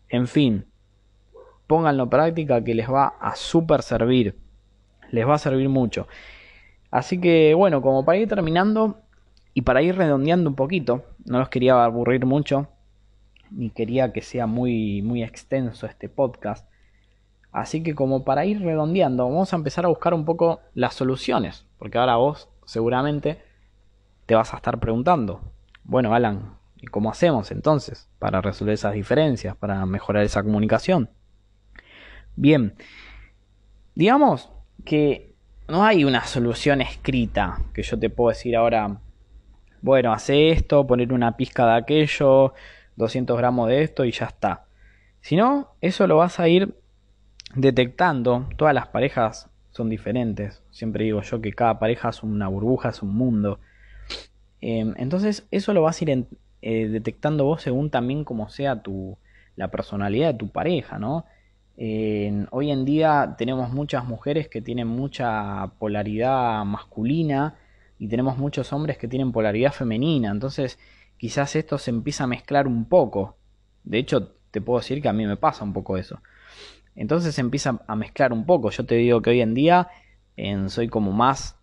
en 0.08 0.26
fin, 0.28 0.66
pónganlo 1.66 2.04
en 2.04 2.10
práctica 2.10 2.62
que 2.64 2.74
les 2.74 2.90
va 2.90 3.14
a 3.20 3.34
súper 3.36 3.82
servir, 3.82 4.36
les 5.10 5.26
va 5.26 5.34
a 5.34 5.38
servir 5.38 5.68
mucho. 5.68 6.06
Así 6.90 7.20
que 7.20 7.54
bueno, 7.54 7.82
como 7.82 8.04
para 8.04 8.18
ir 8.18 8.28
terminando 8.28 9.00
y 9.54 9.62
para 9.62 9.82
ir 9.82 9.96
redondeando 9.96 10.50
un 10.50 10.56
poquito, 10.56 11.04
no 11.24 11.38
los 11.38 11.48
quería 11.48 11.84
aburrir 11.84 12.26
mucho, 12.26 12.68
ni 13.50 13.70
quería 13.70 14.12
que 14.12 14.22
sea 14.22 14.46
muy, 14.46 15.02
muy 15.02 15.22
extenso 15.22 15.86
este 15.86 16.08
podcast. 16.08 16.68
Así 17.52 17.82
que 17.82 17.94
como 17.94 18.24
para 18.24 18.44
ir 18.44 18.60
redondeando, 18.60 19.24
vamos 19.24 19.52
a 19.52 19.56
empezar 19.56 19.84
a 19.86 19.88
buscar 19.88 20.12
un 20.14 20.24
poco 20.24 20.60
las 20.74 20.94
soluciones, 20.94 21.66
porque 21.78 21.98
ahora 21.98 22.16
vos 22.16 22.48
seguramente 22.66 23.42
te 24.26 24.34
vas 24.34 24.52
a 24.52 24.56
estar 24.56 24.78
preguntando, 24.78 25.40
bueno 25.84 26.14
Alan, 26.14 26.58
¿y 26.76 26.86
cómo 26.86 27.10
hacemos 27.10 27.50
entonces 27.50 28.10
para 28.18 28.42
resolver 28.42 28.74
esas 28.74 28.92
diferencias, 28.92 29.56
para 29.56 29.86
mejorar 29.86 30.24
esa 30.24 30.42
comunicación? 30.42 31.08
Bien, 32.34 32.74
digamos 33.94 34.50
que 34.86 35.34
no 35.68 35.84
hay 35.84 36.04
una 36.04 36.24
solución 36.24 36.80
escrita 36.80 37.58
que 37.74 37.82
yo 37.82 37.98
te 37.98 38.08
puedo 38.08 38.30
decir 38.30 38.56
ahora, 38.56 39.00
bueno, 39.82 40.14
hace 40.14 40.48
esto, 40.48 40.86
poner 40.86 41.12
una 41.12 41.36
pizca 41.36 41.66
de 41.66 41.76
aquello, 41.76 42.54
200 42.96 43.36
gramos 43.36 43.68
de 43.68 43.82
esto 43.82 44.06
y 44.06 44.12
ya 44.12 44.26
está. 44.26 44.64
Si 45.20 45.36
no, 45.36 45.74
eso 45.82 46.06
lo 46.06 46.16
vas 46.16 46.40
a 46.40 46.48
ir 46.48 46.74
detectando. 47.54 48.48
Todas 48.56 48.74
las 48.74 48.86
parejas 48.86 49.50
son 49.72 49.90
diferentes. 49.90 50.62
Siempre 50.70 51.04
digo 51.04 51.20
yo 51.20 51.40
que 51.42 51.52
cada 51.52 51.78
pareja 51.78 52.08
es 52.08 52.22
una 52.22 52.48
burbuja, 52.48 52.88
es 52.88 53.02
un 53.02 53.14
mundo. 53.14 53.58
Em, 54.60 54.94
entonces, 54.96 55.46
eso 55.50 55.74
lo 55.74 55.82
vas 55.82 56.00
a 56.00 56.04
ir 56.04 56.26
eh, 56.62 56.88
detectando 56.88 57.44
vos 57.44 57.62
según 57.62 57.90
también 57.90 58.24
como 58.24 58.48
sea 58.48 58.82
tu, 58.82 59.18
la 59.56 59.70
personalidad 59.70 60.32
de 60.32 60.38
tu 60.38 60.48
pareja, 60.48 60.98
¿no? 60.98 61.26
Hoy 61.78 62.70
en 62.70 62.84
día 62.84 63.34
tenemos 63.36 63.70
muchas 63.70 64.04
mujeres 64.04 64.48
que 64.48 64.62
tienen 64.62 64.88
mucha 64.88 65.72
polaridad 65.78 66.64
masculina 66.64 67.56
y 67.98 68.08
tenemos 68.08 68.38
muchos 68.38 68.72
hombres 68.72 68.98
que 68.98 69.08
tienen 69.08 69.32
polaridad 69.32 69.72
femenina. 69.72 70.30
Entonces, 70.30 70.78
quizás 71.18 71.56
esto 71.56 71.78
se 71.78 71.90
empieza 71.90 72.24
a 72.24 72.26
mezclar 72.26 72.66
un 72.66 72.86
poco. 72.86 73.36
De 73.84 73.98
hecho, 73.98 74.32
te 74.50 74.60
puedo 74.60 74.78
decir 74.78 75.02
que 75.02 75.08
a 75.08 75.12
mí 75.12 75.26
me 75.26 75.36
pasa 75.36 75.64
un 75.64 75.72
poco 75.72 75.96
eso. 75.96 76.20
Entonces 76.94 77.34
se 77.34 77.42
empieza 77.42 77.78
a 77.86 77.94
mezclar 77.94 78.32
un 78.32 78.46
poco. 78.46 78.70
Yo 78.70 78.86
te 78.86 78.94
digo 78.94 79.20
que 79.20 79.30
hoy 79.30 79.42
en 79.42 79.54
día 79.54 79.88
soy 80.68 80.88
como 80.88 81.12
más, 81.12 81.56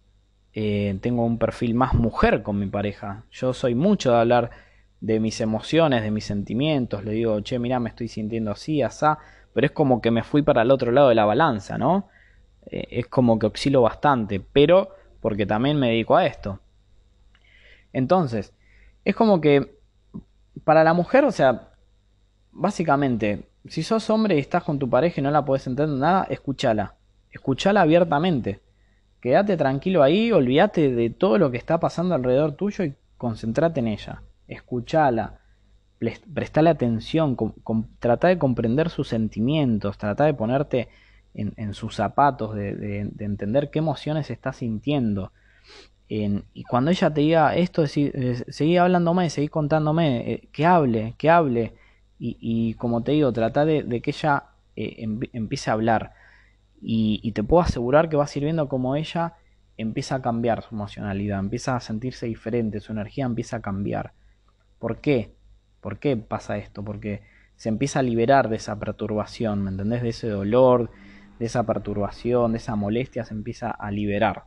eh, 0.54 0.98
tengo 1.02 1.26
un 1.26 1.40
perfil 1.40 1.74
más 1.74 1.96
mujer 1.96 2.44
con 2.44 2.60
mi 2.60 2.68
pareja. 2.68 3.26
Yo 3.32 3.54
soy 3.54 3.76
mucho 3.76 4.12
de 4.12 4.18
hablar 4.18 4.52
de 5.02 5.20
mis 5.20 5.42
emociones, 5.42 6.04
de 6.04 6.12
mis 6.12 6.26
sentimientos. 6.26 7.04
Le 7.04 7.12
digo, 7.12 7.42
che, 7.42 7.60
mira, 7.60 7.80
me 7.80 7.90
estoy 7.90 8.08
sintiendo 8.08 8.52
así, 8.52 8.82
asá. 8.82 9.18
Pero 9.54 9.66
es 9.66 9.72
como 9.72 10.02
que 10.02 10.12
me 10.12 10.24
fui 10.24 10.42
para 10.42 10.62
el 10.64 10.72
otro 10.72 10.92
lado 10.92 11.10
de 11.10 11.16
la 11.16 11.26
balanza, 11.26 11.78
¿no? 11.78 12.10
Eh, 12.66 12.88
es 12.90 13.08
como 13.08 13.40
que 13.40 13.48
oscilo 13.48 13.82
bastante, 13.82 14.40
pero 14.40 14.96
porque 15.22 15.46
también 15.46 15.80
me 15.80 15.90
dedico 15.90 16.16
a 16.16 16.26
esto. 16.26 16.60
Entonces, 17.92 18.54
es 19.06 19.16
como 19.16 19.40
que 19.40 19.78
para 20.64 20.84
la 20.84 20.94
mujer, 20.94 21.26
o 21.26 21.32
sea, 21.32 21.70
básicamente, 22.52 23.48
si 23.68 23.84
sos 23.84 24.10
hombre 24.10 24.36
y 24.36 24.40
estás 24.40 24.64
con 24.64 24.80
tu 24.80 24.90
pareja 24.90 25.22
y 25.22 25.24
no 25.24 25.32
la 25.32 25.46
puedes 25.46 25.68
entender 25.68 25.98
nada, 25.98 26.26
escúchala. 26.30 26.96
Escúchala 27.32 27.82
abiertamente. 27.82 28.62
Quédate 29.22 29.56
tranquilo 29.56 30.04
ahí, 30.04 30.32
olvídate 30.32 30.92
de 30.92 31.10
todo 31.10 31.38
lo 31.38 31.50
que 31.50 31.58
está 31.58 31.80
pasando 31.80 32.14
alrededor 32.16 32.54
tuyo 32.54 32.84
y 32.84 32.96
concentrate 33.18 33.80
en 33.80 33.88
ella. 33.88 34.22
Escúchala. 34.48 35.40
Prestale 36.00 36.70
atención, 36.70 37.38
trata 38.00 38.28
de 38.28 38.38
comprender 38.38 38.90
sus 38.90 39.08
sentimientos, 39.08 39.98
trata 39.98 40.26
de 40.26 40.34
ponerte 40.34 40.90
en, 41.34 41.74
sus 41.74 41.96
zapatos, 41.96 42.56
de 42.56 43.10
entender 43.20 43.70
qué 43.72 43.80
emociones 43.80 44.30
está 44.30 44.52
sintiendo 44.54 45.32
y 46.54 46.64
cuando 46.64 46.92
ella 46.92 47.12
te 47.14 47.22
diga 47.22 47.56
esto, 47.56 47.84
eh, 47.86 48.44
seguí 48.48 48.78
hablándome, 48.78 49.30
seguí 49.30 49.48
contándome, 49.48 50.32
eh, 50.32 50.50
que 50.52 50.66
hable, 50.66 51.16
que 51.18 51.30
hable. 51.30 51.74
Y, 52.26 52.76
como 52.76 53.04
te 53.04 53.12
digo, 53.12 53.34
trata 53.34 53.66
de, 53.66 54.02
que 54.02 54.12
ella 54.12 54.46
eh, 54.78 55.06
empiece 55.34 55.70
a 55.70 55.74
hablar. 55.74 56.14
Y, 56.82 57.32
te 57.34 57.44
puedo 57.44 57.64
asegurar 57.64 58.10
que 58.10 58.16
vas 58.16 58.34
a 58.34 58.40
ir 58.40 58.46
viendo 58.46 58.70
como 58.70 58.96
ella 58.96 59.34
empieza 59.76 60.16
a 60.16 60.22
cambiar 60.22 60.62
su 60.64 60.76
emocionalidad, 60.76 61.40
empieza 61.40 61.76
a 61.76 61.80
sentirse 61.80 62.28
diferente, 62.28 62.80
su 62.80 62.92
energía 62.92 63.26
empieza 63.26 63.58
a 63.58 63.62
cambiar. 63.62 64.14
¿Por 64.80 65.02
qué? 65.02 65.33
¿Por 65.84 66.00
qué 66.00 66.16
pasa 66.16 66.58
esto? 66.58 66.82
Porque 66.82 67.22
se 67.58 67.68
empieza 67.68 68.00
a 68.00 68.04
liberar 68.04 68.48
de 68.48 68.56
esa 68.56 68.80
perturbación, 68.80 69.64
¿me 69.64 69.70
entendés? 69.70 70.02
De 70.02 70.10
ese 70.10 70.30
dolor, 70.30 70.90
de 71.40 71.46
esa 71.46 71.64
perturbación, 71.66 72.54
de 72.54 72.58
esa 72.58 72.78
molestia, 72.78 73.26
se 73.26 73.34
empieza 73.34 73.70
a 73.70 73.92
liberar. 73.92 74.46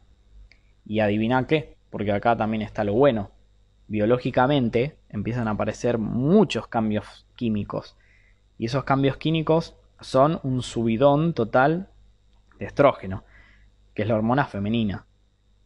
Y 0.86 1.00
adivina 1.00 1.46
qué, 1.46 1.76
porque 1.90 2.10
acá 2.10 2.38
también 2.38 2.62
está 2.62 2.84
lo 2.84 2.94
bueno. 2.94 3.32
Biológicamente 3.86 4.96
empiezan 5.10 5.46
a 5.46 5.50
aparecer 5.50 5.98
muchos 5.98 6.68
cambios 6.68 7.26
químicos. 7.36 7.98
Y 8.56 8.64
esos 8.64 8.84
cambios 8.84 9.18
químicos 9.18 9.76
son 10.00 10.40
un 10.42 10.62
subidón 10.62 11.34
total 11.34 11.90
de 12.58 12.64
estrógeno, 12.64 13.24
que 13.92 14.02
es 14.02 14.08
la 14.08 14.14
hormona 14.14 14.46
femenina. 14.46 15.04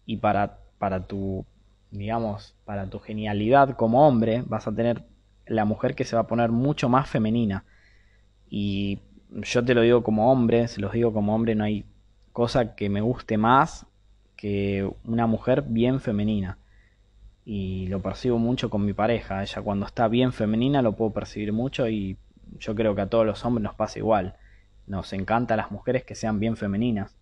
Y 0.05 0.17
para, 0.17 0.59
para 0.79 1.07
tu, 1.07 1.47
digamos, 1.93 2.57
para 2.65 2.91
tu 2.91 2.99
genialidad 2.99 3.77
como 3.77 4.09
hombre, 4.09 4.43
vas 4.47 4.67
a 4.67 4.75
tener 4.75 5.05
la 5.51 5.65
mujer 5.65 5.97
que 5.97 6.05
se 6.05 6.15
va 6.15 6.23
a 6.23 6.27
poner 6.27 6.51
mucho 6.51 6.89
más 6.89 7.09
femenina. 7.09 7.65
Y 8.49 9.01
yo 9.31 9.65
te 9.65 9.75
lo 9.75 9.83
digo 9.83 10.03
como 10.03 10.31
hombre, 10.31 10.69
se 10.69 10.81
los 10.81 10.93
digo 10.93 11.13
como 11.13 11.35
hombre, 11.35 11.55
no 11.57 11.65
hay 11.65 11.85
cosa 12.33 12.77
que 12.77 12.89
me 12.89 13.01
guste 13.01 13.37
más 13.37 13.87
que 14.37 14.89
una 15.05 15.27
mujer 15.27 15.63
bien 15.67 16.01
femenina. 16.01 16.59
Y 17.45 17.89
lo 17.89 18.01
percibo 18.01 18.39
mucho 18.39 18.71
con 18.71 18.85
mi 18.85 18.93
pareja. 18.93 19.43
Ella 19.43 19.61
cuando 19.63 19.87
está 19.87 20.07
bien 20.07 20.33
femenina 20.33 20.83
lo 20.83 20.93
puedo 20.93 21.13
percibir 21.13 21.53
mucho 21.53 21.89
y 21.89 22.17
yo 22.59 22.75
creo 22.77 22.95
que 22.95 23.03
a 23.03 23.09
todos 23.09 23.27
los 23.27 23.45
hombres 23.45 23.65
nos 23.65 23.75
pasa 23.75 23.99
igual. 23.99 24.37
Nos 24.87 25.13
encantan 25.13 25.57
las 25.57 25.73
mujeres 25.73 26.05
que 26.05 26.15
sean 26.15 26.39
bien 26.39 26.57
femeninas. 26.57 27.17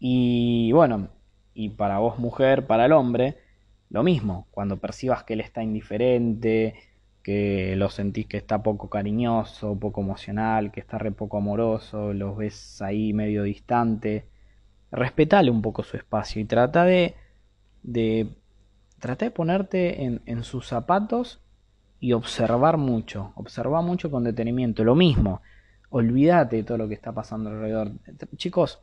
Y 0.00 0.72
bueno, 0.72 1.08
y 1.54 1.68
para 1.68 1.98
vos 1.98 2.18
mujer, 2.18 2.66
para 2.66 2.86
el 2.86 2.92
hombre, 2.92 3.38
lo 3.94 4.02
mismo. 4.02 4.48
Cuando 4.50 4.78
percibas 4.78 5.22
que 5.22 5.34
él 5.34 5.40
está 5.40 5.62
indiferente, 5.62 6.74
que 7.22 7.76
lo 7.76 7.88
sentís 7.90 8.26
que 8.26 8.36
está 8.38 8.60
poco 8.60 8.90
cariñoso, 8.90 9.78
poco 9.78 10.00
emocional, 10.00 10.72
que 10.72 10.80
está 10.80 10.98
re 10.98 11.12
poco 11.12 11.36
amoroso, 11.38 12.12
los 12.12 12.36
ves 12.36 12.82
ahí 12.82 13.12
medio 13.12 13.44
distante, 13.44 14.26
respetale 14.90 15.48
un 15.48 15.62
poco 15.62 15.84
su 15.84 15.96
espacio 15.96 16.42
y 16.42 16.44
trata 16.44 16.84
de, 16.84 17.14
de, 17.84 18.26
trata 18.98 19.26
de 19.26 19.30
ponerte 19.30 20.02
en, 20.02 20.22
en 20.26 20.42
sus 20.42 20.66
zapatos 20.66 21.40
y 22.00 22.14
observar 22.14 22.78
mucho, 22.78 23.32
observar 23.36 23.84
mucho 23.84 24.10
con 24.10 24.24
detenimiento. 24.24 24.82
Lo 24.82 24.96
mismo, 24.96 25.40
olvídate 25.90 26.56
de 26.56 26.64
todo 26.64 26.78
lo 26.78 26.88
que 26.88 26.94
está 26.94 27.12
pasando 27.12 27.50
alrededor. 27.50 27.92
Chicos, 28.36 28.80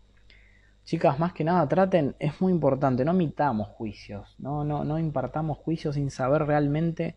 chicas, 0.92 1.20
más 1.20 1.32
que 1.32 1.46
nada 1.46 1.70
traten, 1.70 2.18
es 2.20 2.42
muy 2.42 2.52
importante, 2.52 3.06
no 3.06 3.14
mitamos 3.14 3.70
juicios, 3.70 4.36
no, 4.40 4.66
no, 4.66 4.84
no 4.84 5.00
impartamos 5.00 5.58
juicios 5.58 5.96
sin 5.96 6.12
saber 6.12 6.46
realmente 6.46 7.16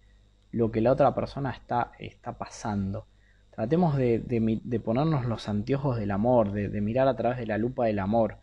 lo 0.53 0.71
que 0.71 0.81
la 0.81 0.93
otra 0.93 1.13
persona 1.13 1.51
está, 1.51 1.91
está 1.99 2.39
pasando. 2.39 3.09
Tratemos 3.51 3.97
de, 3.97 4.21
de, 4.21 4.79
ponernos 4.79 5.25
los 5.27 5.49
anteojos 5.49 5.97
del 5.97 6.13
amor, 6.13 6.53
de, 6.53 6.81
mirar 6.81 7.09
a 7.09 7.17
través 7.17 7.37
de 7.37 7.47
la 7.47 7.59
lupa 7.59 7.87
del 7.87 7.99
amor. 7.99 8.39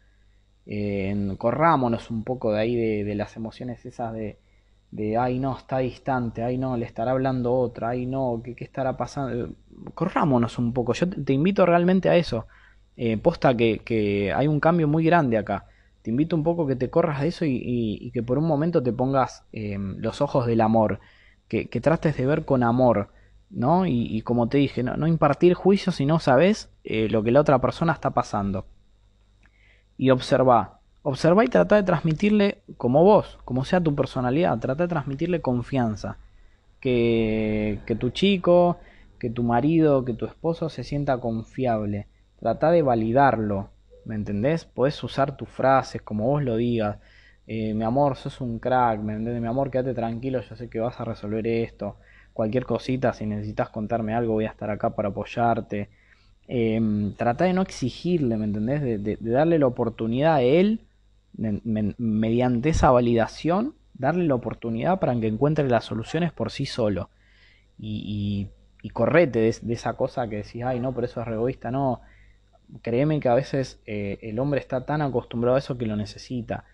Eh, 0.66 1.34
corrámonos 1.38 2.12
un 2.12 2.26
poco 2.26 2.52
de 2.52 2.60
ahí 2.60 2.76
de, 2.76 3.16
las 3.16 3.38
emociones 3.38 3.86
esas 3.86 4.12
de, 4.12 4.38
de, 4.92 5.16
ay 5.16 5.40
no, 5.40 5.58
está 5.58 5.78
distante, 5.78 6.44
ay 6.44 6.58
no, 6.58 6.76
le 6.76 6.86
estará 6.86 7.12
hablando 7.12 7.54
otra, 7.54 7.92
ay 7.92 8.06
no, 8.06 8.42
¿qué, 8.44 8.54
qué 8.54 8.66
estará 8.66 8.98
pasando? 8.98 9.56
Corrámonos 9.94 10.60
un 10.60 10.74
poco, 10.74 10.92
yo 10.92 11.10
te, 11.10 11.32
invito 11.32 11.66
realmente 11.66 12.10
a 12.10 12.18
eso. 12.18 12.48
Eh, 12.98 13.18
posta 13.18 13.56
que, 13.56 14.34
hay 14.36 14.48
un 14.48 14.60
cambio 14.60 14.88
muy 14.88 15.04
grande 15.04 15.38
acá. 15.38 15.68
Te 16.02 16.10
invito 16.10 16.36
un 16.36 16.44
poco 16.44 16.68
que 16.68 16.76
te 16.76 16.90
corras 16.90 17.22
de 17.22 17.28
eso 17.28 17.46
y, 17.46 18.12
que 18.14 18.24
por 18.24 18.38
un 18.38 18.46
momento 18.46 18.82
te 18.84 18.92
pongas 18.94 19.46
eh, 19.54 19.78
los 19.80 20.22
ojos 20.22 20.46
del 20.48 20.62
amor, 20.62 21.00
que, 21.48 21.68
que 21.68 21.82
trates 21.82 22.18
de 22.18 22.26
ver 22.26 22.46
con 22.46 22.64
amor 22.64 23.10
¿no? 23.52 23.86
Y, 23.86 24.22
como 24.22 24.48
te 24.48 24.58
dije, 24.58 24.84
no, 24.84 25.08
impartir 25.08 25.54
juicio 25.54 25.92
si 25.92 26.06
no 26.06 26.20
sabes 26.20 26.70
eh, 26.84 27.10
lo 27.10 27.24
que 27.24 27.32
la 27.32 27.42
otra 27.42 27.60
persona 27.60 27.94
está 27.94 28.12
pasando. 28.12 28.66
Y 29.98 30.10
observa. 30.10 30.80
Observa 31.04 31.44
y 31.44 31.48
trata 31.48 31.76
de 31.76 31.84
transmitirle 31.84 32.62
como 32.78 33.04
vos, 33.04 33.40
como 33.44 33.66
sea 33.66 33.82
tu 33.82 33.96
personalidad, 33.96 34.60
trata 34.60 34.84
de 34.84 34.90
transmitirle 34.90 35.42
confianza. 35.42 36.18
Que, 36.80 37.80
que 37.86 37.96
tu 37.96 38.10
chico, 38.10 38.78
que 39.20 39.30
tu 39.30 39.44
marido, 39.44 40.06
que 40.06 40.14
tu 40.14 40.26
esposo 40.26 40.70
se 40.70 40.84
sienta 40.84 41.20
confiable. 41.20 42.08
Trata 42.42 42.72
de 42.72 42.82
validarlo, 42.82 43.70
¿me 44.04 44.16
entendés? 44.16 44.66
Podés 44.66 45.02
usar 45.04 45.38
tus 45.38 45.48
frases 45.48 46.02
como 46.02 46.26
vos 46.26 46.44
lo 46.44 46.58
digas. 46.58 46.98
Eh, 47.48 47.74
mi 47.74 47.86
amor, 47.86 48.18
sos 48.18 48.42
un 48.42 48.60
crack, 48.60 49.00
¿me 49.00 49.14
entendés? 49.14 49.42
Mi 49.42 49.48
amor, 49.48 49.72
quédate 49.72 49.94
tranquilo, 49.94 50.42
yo 50.42 50.56
sé 50.58 50.70
que 50.70 50.82
vas 50.82 51.00
a 51.00 51.06
resolver 51.06 51.48
esto 51.48 51.96
cualquier 52.34 52.66
cosita, 52.66 53.14
si 53.14 53.26
necesitas 53.26 53.70
contarme 53.70 54.14
algo, 54.14 54.34
voy 54.34 54.46
a 54.46 54.50
estar 54.50 54.70
acá 54.70 54.92
para 54.92 55.10
apoyarte. 55.10 55.90
Eh, 56.48 57.14
trata 57.18 57.46
de 57.46 57.54
no 57.54 57.62
exigirle, 57.62 58.38
¿me 58.38 58.46
entendés? 58.46 58.82
De, 58.82 59.18
darle 59.22 59.60
la 59.60 59.68
oportunidad 59.68 60.36
a 60.36 60.42
él, 60.42 60.82
mediante 61.34 62.70
esa 62.70 62.92
validación, 62.92 63.76
darle 63.94 64.26
la 64.26 64.36
oportunidad 64.36 65.00
para 65.00 65.18
que 65.20 65.28
encuentre 65.28 65.68
las 65.70 65.86
soluciones 65.86 66.32
por 66.32 66.52
sí 66.52 66.66
solo. 66.66 67.10
Y, 67.78 68.50
y, 68.84 68.90
correte 68.90 69.40
de, 69.40 69.74
esa 69.74 69.94
cosa 69.94 70.28
que 70.28 70.38
decís, 70.38 70.64
ay, 70.64 70.80
no, 70.80 70.94
pero 70.94 71.06
eso 71.06 71.22
es 71.22 71.28
egoísta, 71.28 71.72
no. 71.72 72.02
Créeme 72.82 73.20
que 73.20 73.30
a 73.30 73.36
veces 73.36 73.82
eh, 73.86 74.20
el 74.22 74.40
hombre 74.40 74.60
está 74.60 74.86
tan 74.86 75.02
acostumbrado 75.02 75.56
a 75.56 75.60
eso 75.60 75.78
que 75.78 75.86
lo 75.86 75.96
necesita. 75.96 76.66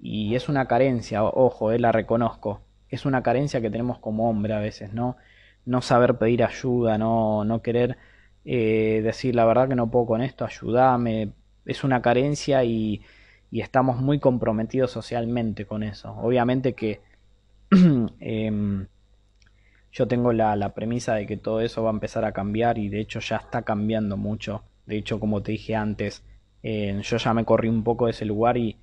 Y 0.00 0.34
es 0.34 0.48
una 0.48 0.66
carencia, 0.66 1.24
ojo, 1.24 1.72
eh, 1.72 1.78
la 1.78 1.92
reconozco 1.92 2.62
es 2.88 3.06
una 3.06 3.22
carencia 3.22 3.60
que 3.60 3.70
tenemos 3.70 3.98
como 3.98 4.28
hombre 4.30 4.54
a 4.54 4.60
veces, 4.60 4.92
¿no? 4.92 5.16
No 5.64 5.82
saber 5.82 6.16
pedir 6.18 6.44
ayuda, 6.44 6.98
no, 6.98 7.44
no 7.44 7.62
querer 7.62 7.96
eh, 8.44 9.00
decir 9.02 9.34
la 9.34 9.44
verdad 9.44 9.68
que 9.68 9.74
no 9.74 9.90
puedo 9.90 10.06
con 10.06 10.22
esto, 10.22 10.44
ayúdame. 10.44 11.32
Es 11.64 11.82
una 11.84 12.02
carencia 12.02 12.62
y, 12.64 13.02
y 13.50 13.60
estamos 13.60 14.00
muy 14.00 14.20
comprometidos 14.20 14.92
socialmente 14.92 15.66
con 15.66 15.82
eso. 15.82 16.12
Obviamente 16.18 16.74
que 16.74 17.00
em, 18.20 18.86
yo 19.92 20.06
tengo 20.06 20.32
la, 20.32 20.54
la, 20.56 20.74
premisa 20.74 21.14
de 21.14 21.26
que 21.26 21.36
todo 21.36 21.60
eso 21.60 21.82
va 21.82 21.90
a 21.90 21.92
empezar 21.92 22.24
a 22.24 22.32
cambiar 22.32 22.78
y 22.78 22.88
de 22.88 23.00
hecho 23.00 23.20
ya 23.20 23.36
está 23.36 23.62
cambiando 23.62 24.16
mucho. 24.16 24.62
De 24.86 24.96
hecho, 24.96 25.20
como 25.20 25.42
te 25.42 25.52
dije 25.52 25.74
antes, 25.74 26.24
eh, 26.62 26.98
yo 27.02 27.16
ya 27.16 27.34
me 27.34 27.44
corrí 27.44 27.68
un 27.68 27.84
poco 27.84 28.06
de 28.06 28.12
ese 28.12 28.24
lugar 28.24 28.56
y, 28.56 28.76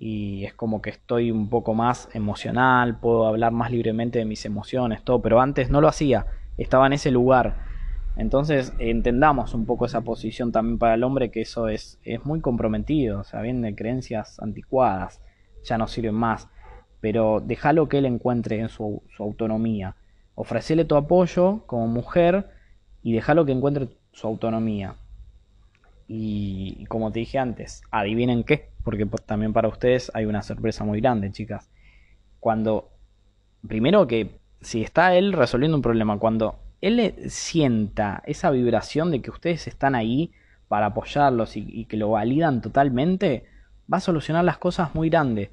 es 0.00 0.54
como 0.54 0.80
que 0.80 0.90
estoy 0.90 1.32
un 1.32 1.48
poco 1.48 1.74
más 1.74 2.08
emocional, 2.14 3.00
puedo 3.00 3.26
hablar 3.26 3.50
más 3.50 3.72
libremente 3.72 4.20
de 4.20 4.24
mis 4.24 4.44
emociones, 4.44 5.02
todo, 5.02 5.20
pero 5.20 5.40
antes 5.40 5.70
no 5.70 5.80
lo 5.80 5.88
hacía, 5.88 6.26
estaba 6.56 6.86
en 6.86 6.92
ese 6.92 7.10
lugar. 7.10 7.56
Entonces 8.16 8.72
entendamos 8.78 9.54
un 9.54 9.66
poco 9.66 9.86
esa 9.86 10.02
posición 10.02 10.52
también 10.52 10.78
para 10.78 10.94
el 10.94 11.02
hombre, 11.02 11.30
que 11.30 11.40
eso 11.40 11.68
es, 11.68 11.98
es 12.04 12.24
muy 12.24 12.40
comprometido, 12.40 13.20
o 13.20 13.24
sea, 13.24 13.42
vienen 13.42 13.62
de 13.62 13.74
creencias 13.74 14.40
anticuadas, 14.40 15.20
ya 15.64 15.78
no 15.78 15.88
sirven 15.88 16.14
más, 16.14 16.48
pero 17.00 17.40
déjalo 17.40 17.88
que 17.88 17.98
él 17.98 18.06
encuentre 18.06 18.60
en 18.60 18.68
su, 18.68 19.02
su 19.16 19.22
autonomía, 19.24 19.96
ofrecele 20.36 20.84
tu 20.84 20.94
apoyo 20.94 21.64
como 21.66 21.88
mujer 21.88 22.50
y 23.02 23.12
déjalo 23.12 23.44
que 23.44 23.52
encuentre 23.52 23.88
su 24.12 24.28
autonomía. 24.28 24.94
Y 26.10 26.86
como 26.86 27.12
te 27.12 27.20
dije 27.20 27.38
antes, 27.38 27.82
adivinen 27.90 28.42
qué, 28.42 28.70
porque 28.82 29.06
también 29.26 29.52
para 29.52 29.68
ustedes 29.68 30.10
hay 30.14 30.24
una 30.24 30.42
sorpresa 30.42 30.82
muy 30.82 31.00
grande, 31.02 31.30
chicas. 31.30 31.70
Cuando, 32.40 32.90
primero 33.66 34.06
que 34.06 34.40
si 34.62 34.82
está 34.82 35.14
él 35.14 35.34
resolviendo 35.34 35.76
un 35.76 35.82
problema, 35.82 36.18
cuando 36.18 36.60
él 36.80 37.14
sienta 37.28 38.22
esa 38.24 38.50
vibración 38.50 39.10
de 39.10 39.20
que 39.20 39.30
ustedes 39.30 39.66
están 39.68 39.94
ahí 39.94 40.32
para 40.68 40.86
apoyarlos 40.86 41.56
y, 41.56 41.84
que 41.84 41.98
lo 41.98 42.10
validan 42.10 42.62
totalmente, 42.62 43.44
va 43.92 43.98
a 43.98 44.00
solucionar 44.00 44.44
las 44.44 44.58
cosas 44.58 44.94
muy 44.94 45.10
grandes. 45.10 45.50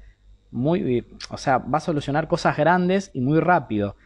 Muy, 0.50 1.06
o 1.30 1.36
sea, 1.36 1.58
va 1.58 1.78
a 1.78 1.80
solucionar 1.80 2.28
cosas 2.28 2.56
grandes 2.56 3.10
y 3.12 3.20
muy 3.20 3.40
rápido. 3.40 3.96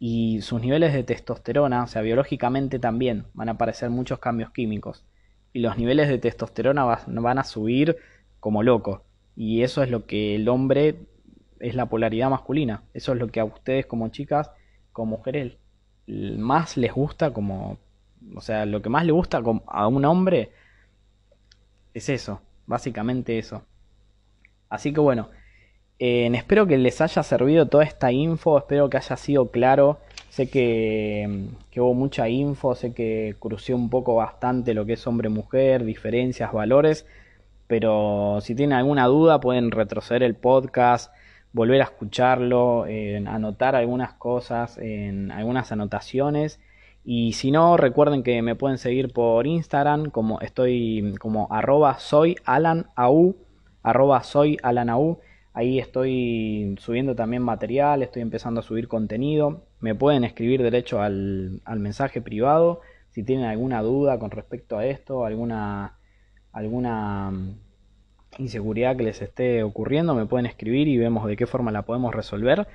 Y 0.00 0.40
sus 0.40 0.60
niveles 0.60 0.94
de 0.94 1.04
testosterona, 1.04 1.84
o 1.84 1.86
sea, 1.86 2.02
biológicamente 2.02 2.78
también 2.78 3.26
van 3.34 3.50
a 3.50 3.52
aparecer 3.52 3.90
muchos 3.90 4.18
cambios 4.18 4.50
químicos. 4.50 5.04
Y 5.52 5.60
los 5.60 5.76
niveles 5.76 6.08
de 6.08 6.18
testosterona 6.18 6.84
van 7.06 7.38
a 7.38 7.44
subir 7.44 7.96
como 8.38 8.62
loco. 8.62 9.04
Y 9.36 9.62
eso 9.62 9.82
es 9.82 9.90
lo 9.90 10.06
que 10.06 10.36
el 10.36 10.48
hombre 10.48 10.96
es 11.60 11.74
la 11.74 11.86
polaridad 11.86 12.30
masculina. 12.30 12.82
Eso 12.94 13.12
es 13.12 13.18
lo 13.18 13.28
que 13.28 13.40
a 13.40 13.44
ustedes 13.44 13.86
como 13.86 14.08
chicas, 14.08 14.50
como 14.92 15.16
mujeres, 15.16 15.56
más 16.06 16.76
les 16.76 16.92
gusta 16.92 17.32
como... 17.32 17.78
O 18.34 18.40
sea, 18.40 18.66
lo 18.66 18.82
que 18.82 18.90
más 18.90 19.06
le 19.06 19.12
gusta 19.12 19.42
a 19.66 19.88
un 19.88 20.04
hombre 20.04 20.50
es 21.94 22.08
eso, 22.08 22.40
básicamente 22.66 23.38
eso. 23.38 23.62
Así 24.68 24.92
que 24.92 25.00
bueno, 25.00 25.30
eh, 25.98 26.30
espero 26.34 26.66
que 26.66 26.78
les 26.78 27.00
haya 27.00 27.22
servido 27.22 27.66
toda 27.66 27.84
esta 27.84 28.12
info, 28.12 28.58
espero 28.58 28.88
que 28.88 28.96
haya 28.96 29.16
sido 29.16 29.50
claro. 29.50 30.00
Sé 30.30 30.48
que, 30.48 31.50
hubo 31.76 31.92
mucha 31.92 32.28
info, 32.28 32.74
sé 32.74 32.94
que 32.94 33.36
crucé 33.38 33.74
un 33.74 33.90
poco 33.90 34.14
bastante 34.14 34.72
lo 34.72 34.86
que 34.86 34.94
es 34.94 35.06
hombre-mujer, 35.06 35.84
diferencias, 35.84 36.52
valores 36.52 37.04
pero 37.70 38.40
si 38.40 38.56
tienen 38.56 38.76
alguna 38.76 39.06
duda 39.06 39.40
pueden 39.40 39.70
retroceder 39.70 40.24
el 40.24 40.34
podcast, 40.34 41.14
volver 41.52 41.80
a 41.80 41.84
escucharlo, 41.84 42.84
anotar 43.28 43.76
algunas 43.76 44.14
cosas, 44.14 44.76
en 44.76 45.30
algunas 45.30 45.70
anotaciones. 45.70 46.58
Y 47.04 47.34
si 47.34 47.52
no, 47.52 47.76
recuerden 47.76 48.24
que 48.24 48.42
me 48.42 48.56
pueden 48.56 48.76
seguir 48.76 49.12
por 49.12 49.46
Instagram, 49.46 50.10
como 50.10 50.40
estoy 50.40 51.14
como 51.20 51.46
arroba 51.52 52.00
soy 52.00 52.34
Ahí 55.54 55.78
estoy 55.78 56.74
subiendo 56.80 57.14
también 57.14 57.44
material, 57.44 58.02
estoy 58.02 58.22
empezando 58.22 58.58
a 58.58 58.64
subir 58.64 58.88
contenido. 58.88 59.62
Me 59.80 59.94
pueden 59.94 60.24
escribir 60.24 60.62
derecho 60.62 61.00
al, 61.00 61.60
al 61.64 61.80
mensaje 61.80 62.20
privado 62.20 62.80
si 63.10 63.24
tienen 63.24 63.46
alguna 63.46 63.82
duda 63.82 64.18
con 64.18 64.30
respecto 64.30 64.78
a 64.78 64.86
esto, 64.86 65.24
alguna 65.24 65.96
alguna 66.52 67.30
mm, 67.30 67.54
inseguridad 68.38 68.96
que 68.96 69.04
les 69.04 69.22
esté 69.22 69.62
ocurriendo, 69.62 70.14
me 70.14 70.26
pueden 70.26 70.46
escribir 70.46 70.88
y 70.88 70.98
vemos 70.98 71.26
de 71.26 71.36
qué 71.36 71.46
forma 71.46 71.72
la 71.72 71.82
podemos 71.82 72.14
resolver. 72.14 72.68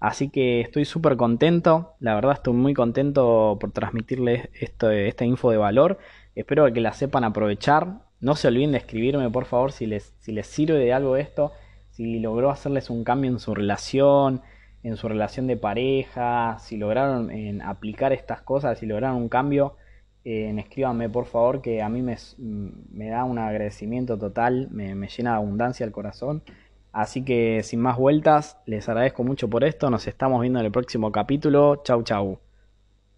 Así 0.00 0.30
que 0.30 0.60
estoy 0.60 0.84
súper 0.84 1.16
contento, 1.16 1.94
la 2.00 2.14
verdad 2.14 2.32
estoy 2.32 2.54
muy 2.54 2.74
contento 2.74 3.56
por 3.60 3.70
transmitirles 3.72 4.48
esto, 4.60 4.90
esta 4.90 5.24
info 5.24 5.50
de 5.50 5.58
valor. 5.58 5.98
Espero 6.34 6.70
que 6.72 6.80
la 6.80 6.92
sepan 6.92 7.24
aprovechar. 7.24 8.00
No 8.20 8.34
se 8.34 8.48
olviden 8.48 8.72
de 8.72 8.78
escribirme 8.78 9.30
por 9.30 9.44
favor 9.44 9.72
si 9.72 9.86
les, 9.86 10.14
si 10.18 10.32
les 10.32 10.46
sirve 10.46 10.78
de 10.78 10.92
algo 10.92 11.16
esto, 11.16 11.52
si 11.90 12.18
logró 12.18 12.50
hacerles 12.50 12.90
un 12.90 13.04
cambio 13.04 13.30
en 13.30 13.38
su 13.38 13.54
relación, 13.54 14.42
en 14.82 14.96
su 14.96 15.08
relación 15.08 15.46
de 15.46 15.56
pareja, 15.56 16.58
si 16.58 16.76
lograron 16.76 17.30
en 17.30 17.62
aplicar 17.62 18.12
estas 18.12 18.42
cosas, 18.42 18.78
si 18.78 18.86
lograron 18.86 19.16
un 19.16 19.28
cambio 19.28 19.76
eh, 20.24 20.54
escríbanme 20.56 21.08
por 21.08 21.26
favor 21.26 21.60
que 21.62 21.82
a 21.82 21.88
mí 21.88 22.00
me, 22.00 22.16
me 22.38 23.08
da 23.08 23.24
un 23.24 23.38
agradecimiento 23.38 24.18
total, 24.18 24.68
me, 24.70 24.94
me, 24.94 25.08
llena 25.08 25.30
de 25.32 25.36
abundancia 25.36 25.84
el 25.84 25.92
corazón. 25.92 26.42
Así 26.92 27.24
que 27.24 27.62
sin 27.62 27.80
más 27.80 27.96
vueltas, 27.96 28.58
les 28.66 28.88
agradezco 28.88 29.24
mucho 29.24 29.48
por 29.48 29.64
esto, 29.64 29.90
nos 29.90 30.06
estamos 30.06 30.40
viendo 30.42 30.60
en 30.60 30.66
el 30.66 30.72
próximo 30.72 31.10
capítulo. 31.10 31.82
Chau 31.84 32.02
chau. 32.02 32.51